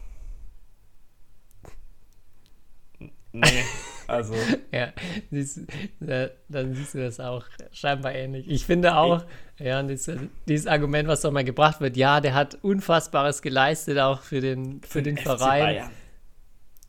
[3.33, 3.65] Nee,
[4.07, 4.35] also.
[4.73, 4.93] ja,
[5.31, 5.61] siehst,
[6.01, 8.49] äh, dann siehst du das auch scheinbar ähnlich.
[8.49, 9.25] Ich finde auch,
[9.57, 13.99] ich, ja, dieses, dieses, Argument, was doch mal gebracht wird, ja, der hat Unfassbares geleistet,
[13.99, 15.91] auch für den, für, für den, den Verein.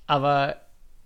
[0.06, 0.58] Aber,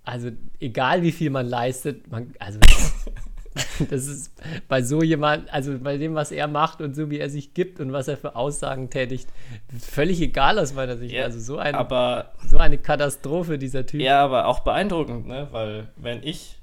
[0.03, 2.59] also, egal wie viel man leistet, man, also,
[3.89, 4.33] das ist
[4.67, 7.79] bei so jemand, also bei dem, was er macht und so wie er sich gibt
[7.79, 9.27] und was er für Aussagen tätigt,
[9.79, 11.13] völlig egal aus meiner Sicht.
[11.13, 14.01] Ja, also so, ein, aber, so eine Katastrophe, dieser Typ.
[14.01, 15.47] Ja, aber auch beeindruckend, ne?
[15.51, 16.59] Weil wenn ich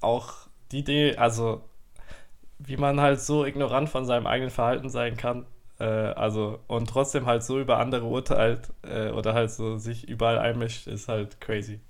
[0.00, 0.32] auch
[0.72, 1.62] die Dinge, also
[2.58, 5.46] wie man halt so ignorant von seinem eigenen Verhalten sein kann,
[5.78, 10.38] äh, also und trotzdem halt so über andere urteilt äh, oder halt so sich überall
[10.38, 11.80] einmischt, ist halt crazy.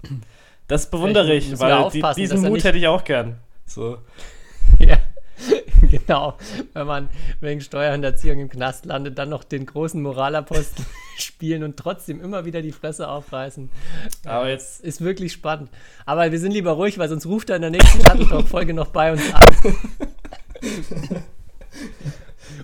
[0.69, 3.39] Das bewundere ich, weil die, diesen Mut hätte ich auch gern.
[3.71, 3.99] So.
[4.81, 4.99] ja,
[5.91, 6.37] genau.
[6.73, 7.09] Wenn man
[7.41, 10.85] wegen Steuerhinterziehung im Knast landet, dann noch den großen Moralaposten
[11.17, 13.71] spielen und trotzdem immer wieder die Fresse aufreißen.
[14.27, 15.71] Aber jetzt ist wirklich spannend.
[16.05, 19.13] Aber wir sind lieber ruhig, weil sonst ruft er in der nächsten Shuttle-Folge noch bei
[19.13, 19.43] uns an.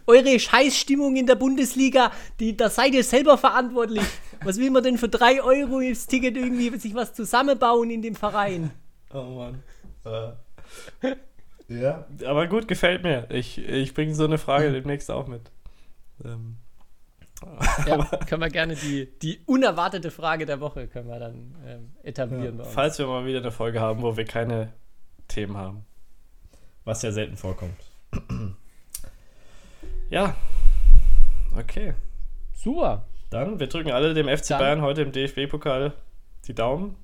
[0.09, 4.05] Eure Scheißstimmung in der Bundesliga, die, da seid ihr selber verantwortlich.
[4.43, 8.17] Was will man denn für drei Euro ins Ticket irgendwie sich was zusammenbauen in dem
[8.17, 8.73] Verein?
[9.15, 9.63] Oh Mann.
[10.05, 10.33] Uh.
[11.69, 12.07] Ja.
[12.25, 13.27] Aber gut, gefällt mir.
[13.31, 15.51] Ich, ich bringe so eine Frage demnächst auch mit.
[16.25, 16.57] Ähm.
[17.87, 22.59] Ja, können wir gerne die, die unerwartete Frage der Woche können wir dann ähm, etablieren.
[22.59, 24.73] Ja, falls wir mal wieder eine Folge haben, wo wir keine
[25.29, 25.85] Themen haben.
[26.85, 27.77] Was ja selten vorkommt.
[30.11, 30.37] ja.
[31.59, 31.95] Okay.
[32.55, 33.07] Super.
[33.31, 34.59] Dann, wir drücken alle dem FC dann.
[34.61, 35.93] Bayern heute im DFB-Pokal
[36.47, 36.97] die Daumen.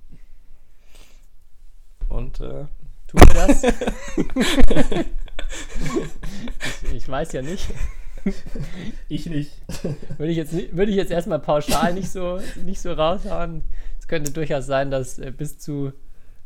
[2.08, 2.66] Und äh,
[3.12, 3.62] Tut das?
[6.84, 7.68] ich, ich, weiß ja nicht.
[9.08, 9.52] Ich nicht.
[10.16, 13.64] Würde ich jetzt, würde ich jetzt erstmal pauschal nicht so, nicht so raushauen.
[13.98, 15.92] Es könnte durchaus sein, dass äh, bis zu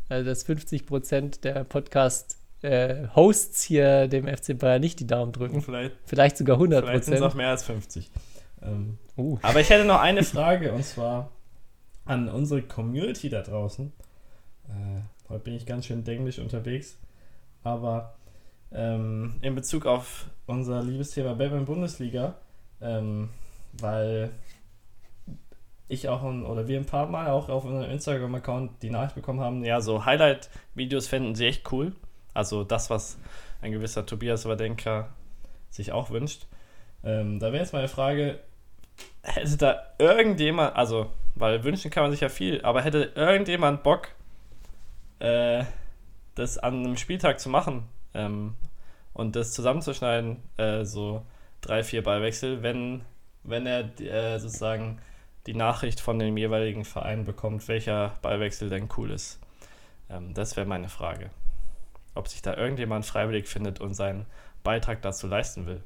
[0.09, 5.62] äh, dass 50 Prozent der Podcast-Hosts äh, hier dem FC Bayern nicht die Daumen drücken.
[5.62, 6.91] Vielleicht, vielleicht sogar 100 Prozent.
[6.91, 8.11] Vielleicht sind es auch mehr als 50.
[8.62, 9.39] Ähm, uh.
[9.43, 11.31] Aber ich hätte noch eine Frage und zwar
[12.05, 13.93] an unsere Community da draußen.
[14.69, 16.99] Äh, Heute bin ich ganz schön denklich unterwegs.
[17.62, 18.14] Aber
[18.72, 22.37] ähm, in Bezug auf unser liebes Thema Batman Bundesliga,
[22.81, 23.31] ähm,
[23.72, 24.31] weil
[25.89, 29.41] ich auch ein, oder wir ein paar Mal auch auf unserem Instagram-Account die Nachricht bekommen
[29.41, 31.93] haben, ja, so Highlight-Videos fänden sie echt cool.
[32.35, 33.18] Also das, was
[33.62, 35.09] ein gewisser Tobias Wadenka
[35.70, 36.47] sich auch wünscht.
[37.05, 38.41] Ähm, da wäre jetzt meine Frage,
[39.22, 44.09] hätte da irgendjemand, also, weil wünschen kann man sich ja viel, aber hätte irgendjemand Bock,
[45.19, 45.64] äh,
[46.35, 48.55] das an einem Spieltag zu machen ähm,
[49.12, 51.25] und das zusammenzuschneiden, äh, so
[51.61, 53.03] drei, vier Ballwechsel, wenn,
[53.43, 54.99] wenn er äh, sozusagen
[55.47, 59.41] die Nachricht von dem jeweiligen Verein bekommt, welcher Ballwechsel denn cool ist.
[60.11, 61.31] Ähm, das wäre meine Frage.
[62.14, 64.27] Ob sich da irgendjemand freiwillig findet und seinen
[64.62, 65.83] Beitrag dazu leisten will.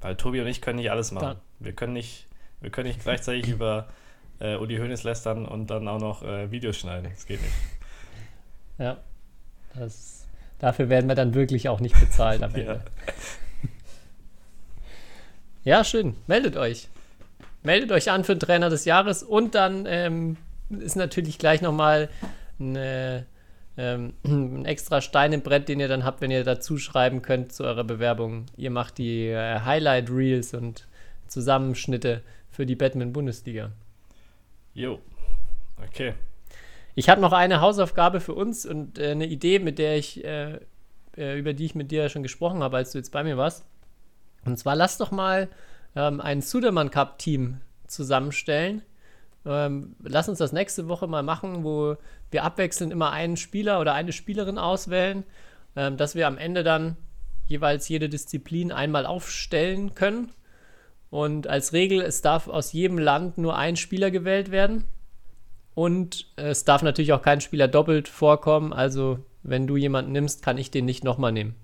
[0.00, 1.40] Weil Tobi und ich können nicht alles machen.
[1.58, 2.26] Wir können nicht,
[2.60, 3.88] wir können nicht gleichzeitig über
[4.40, 7.10] äh, Uli Hoeneß lästern und dann auch noch äh, Videos schneiden.
[7.10, 7.54] Das geht nicht.
[8.78, 8.98] Ja,
[9.74, 10.26] das,
[10.58, 12.64] dafür werden wir dann wirklich auch nicht bezahlt am Ende.
[12.74, 12.80] ja.
[15.78, 16.16] ja, schön.
[16.26, 16.88] Meldet euch.
[17.62, 20.36] Meldet euch an für den Trainer des Jahres und dann ähm,
[20.70, 22.08] ist natürlich gleich nochmal
[22.60, 23.26] eine,
[23.76, 27.52] ähm, ein extra Stein im Brett, den ihr dann habt, wenn ihr dazu schreiben könnt
[27.52, 28.46] zu eurer Bewerbung.
[28.56, 30.86] Ihr macht die äh, Highlight Reels und
[31.26, 33.72] Zusammenschnitte für die Batman Bundesliga.
[34.76, 35.00] Jo.
[35.82, 36.12] Okay.
[36.94, 40.60] Ich habe noch eine Hausaufgabe für uns und äh, eine Idee, mit der ich, äh,
[41.16, 43.64] äh, über die ich mit dir schon gesprochen habe, als du jetzt bei mir warst.
[44.44, 45.48] Und zwar lass doch mal
[45.94, 48.82] ähm, ein Sudermann Cup Team zusammenstellen.
[49.46, 51.96] Ähm, lass uns das nächste Woche mal machen, wo
[52.30, 55.24] wir abwechselnd immer einen Spieler oder eine Spielerin auswählen,
[55.74, 56.98] ähm, dass wir am Ende dann
[57.46, 60.32] jeweils jede Disziplin einmal aufstellen können
[61.10, 64.84] und als Regel, es darf aus jedem Land nur ein Spieler gewählt werden.
[65.74, 68.72] Und es darf natürlich auch kein Spieler doppelt vorkommen.
[68.72, 71.54] Also, wenn du jemanden nimmst, kann ich den nicht nochmal nehmen.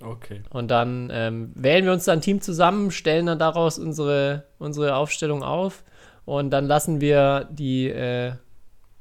[0.00, 0.42] Okay.
[0.50, 4.96] Und dann ähm, wählen wir uns dann ein Team zusammen, stellen dann daraus unsere, unsere
[4.96, 5.84] Aufstellung auf
[6.24, 8.32] und dann lassen wir die, äh,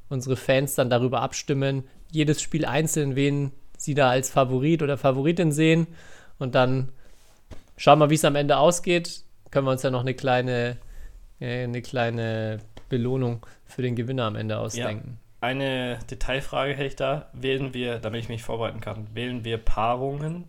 [0.09, 5.51] unsere Fans dann darüber abstimmen, jedes Spiel einzeln, wen sie da als Favorit oder Favoritin
[5.51, 5.88] sehen.
[6.39, 6.89] Und dann
[7.82, 9.23] schauen wir, wie es am Ende ausgeht.
[9.49, 10.77] Können wir uns ja noch eine kleine,
[11.39, 12.59] äh, eine kleine
[12.89, 15.17] Belohnung für den Gewinner am Ende ausdenken.
[15.17, 15.47] Ja.
[15.47, 17.29] Eine Detailfrage hätte ich da.
[17.34, 20.43] Wählen wir, damit ich mich vorbereiten kann, wählen wir Paarungen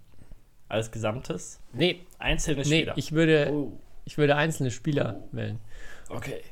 [0.69, 1.59] als Gesamtes?
[1.73, 2.01] Nee.
[2.19, 2.93] Einzelne Spieler?
[2.93, 3.73] Nee, ich würde, oh.
[4.05, 5.37] ich würde einzelne Spieler oh.
[5.37, 5.59] wählen.
[6.11, 6.43] Okay.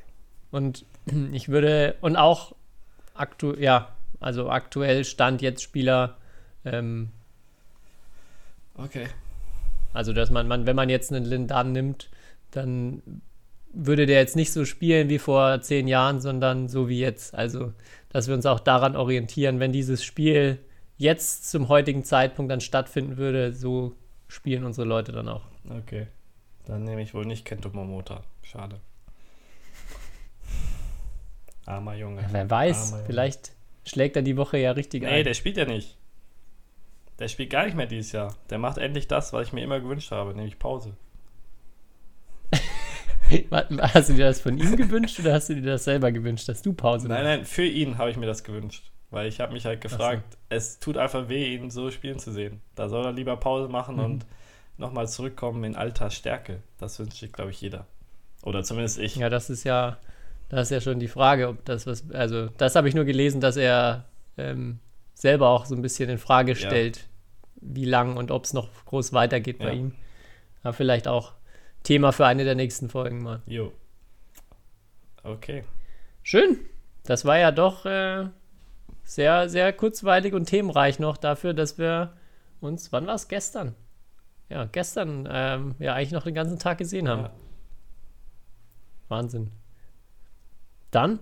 [0.51, 0.87] Und
[1.33, 2.55] ich würde, und auch
[3.13, 6.17] aktu ja, also aktuell Stand jetzt Spieler.
[6.65, 7.11] Ähm,
[8.79, 9.09] okay.
[9.93, 12.11] Also, dass man, man, wenn man jetzt einen Lindan nimmt,
[12.51, 13.03] dann
[13.73, 17.35] würde der jetzt nicht so spielen wie vor zehn Jahren, sondern so wie jetzt.
[17.35, 17.73] Also,
[18.09, 20.59] dass wir uns auch daran orientieren, wenn dieses Spiel
[20.97, 23.95] jetzt zum heutigen Zeitpunkt dann stattfinden würde, so
[24.29, 25.45] spielen unsere Leute dann auch.
[25.69, 26.07] Okay.
[26.67, 28.23] Dann nehme ich wohl nicht Kento Momota.
[28.43, 28.81] Schade.
[31.67, 32.23] Armer Junge.
[32.23, 33.59] Ja, wer weiß, Armer vielleicht Junge.
[33.87, 35.15] schlägt er die Woche ja richtig nee, ein.
[35.15, 35.97] Nee, der spielt ja nicht.
[37.21, 38.35] Der spielt gar nicht mehr dieses Jahr.
[38.49, 40.97] Der macht endlich das, was ich mir immer gewünscht habe, nämlich Pause.
[43.81, 46.63] hast du dir das von ihm gewünscht oder hast du dir das selber gewünscht, dass
[46.63, 47.23] du Pause machst?
[47.23, 48.91] Nein, nein, für ihn habe ich mir das gewünscht.
[49.11, 50.39] Weil ich habe mich halt gefragt, so.
[50.49, 52.63] es tut einfach weh, ihn so spielen zu sehen.
[52.75, 54.05] Da soll er lieber Pause machen mhm.
[54.05, 54.27] und
[54.79, 56.63] nochmal zurückkommen in alter Stärke.
[56.79, 57.87] Das wünscht sich, glaube ich, jeder.
[58.43, 59.17] Oder zumindest ich.
[59.17, 59.99] Ja, das ist ja,
[60.49, 63.41] das ist ja schon die Frage, ob das was, also das habe ich nur gelesen,
[63.41, 64.07] dass er
[64.39, 64.79] ähm,
[65.15, 67.03] selber auch so ein bisschen in Frage stellt, ja.
[67.57, 69.73] Wie lang und ob es noch groß weitergeht bei ja.
[69.73, 69.95] ihm.
[70.63, 71.33] Aber vielleicht auch
[71.83, 73.43] Thema für eine der nächsten Folgen mal.
[73.47, 73.73] Jo.
[75.23, 75.65] Okay.
[76.23, 76.59] Schön.
[77.05, 78.27] Das war ja doch äh,
[79.05, 82.13] sehr, sehr kurzweilig und themenreich noch dafür, dass wir
[82.61, 83.29] uns, wann war es?
[83.29, 83.75] Gestern?
[84.49, 87.23] Ja, gestern ähm, ja eigentlich noch den ganzen Tag gesehen haben.
[87.23, 87.31] Ja.
[89.09, 89.51] Wahnsinn.
[90.91, 91.21] Dann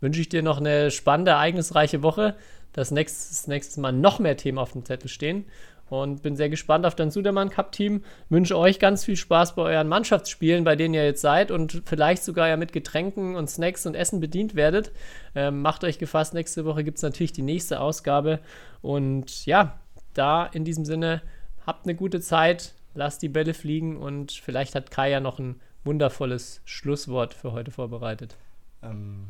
[0.00, 2.36] wünsche ich dir noch eine spannende, ereignisreiche Woche.
[2.78, 5.46] Das nächste, das nächste Mal noch mehr Themen auf dem Zettel stehen
[5.90, 8.04] und bin sehr gespannt auf dein Sudermann Cup Team.
[8.28, 12.22] Wünsche euch ganz viel Spaß bei euren Mannschaftsspielen, bei denen ihr jetzt seid und vielleicht
[12.22, 14.92] sogar ja mit Getränken und Snacks und Essen bedient werdet.
[15.34, 18.38] Ähm, macht euch gefasst, nächste Woche gibt es natürlich die nächste Ausgabe
[18.80, 19.80] und ja,
[20.14, 21.20] da in diesem Sinne,
[21.66, 25.60] habt eine gute Zeit, lasst die Bälle fliegen und vielleicht hat Kai ja noch ein
[25.82, 28.36] wundervolles Schlusswort für heute vorbereitet.
[28.84, 29.26] Ähm,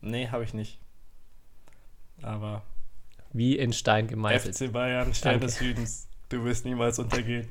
[0.00, 0.80] nee, habe ich nicht.
[2.24, 2.62] Aber
[3.32, 4.56] wie in Stein gemeißelt.
[4.56, 5.46] FC Bayern, Stein Danke.
[5.46, 6.08] des Südens.
[6.28, 7.48] Du wirst niemals untergehen.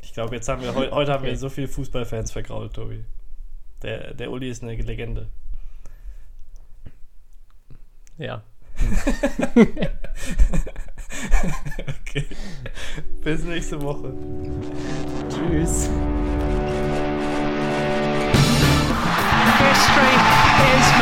[0.00, 3.04] Ich glaube, jetzt haben wir heute, heute haben wir so viele Fußballfans vergrault, Tobi.
[3.82, 5.28] Der, der Uli ist eine Legende.
[8.18, 8.42] Ja.
[12.00, 12.26] okay.
[13.22, 14.12] Bis nächste Woche.
[15.28, 15.90] Tschüss.
[19.58, 20.14] History
[20.76, 21.01] is.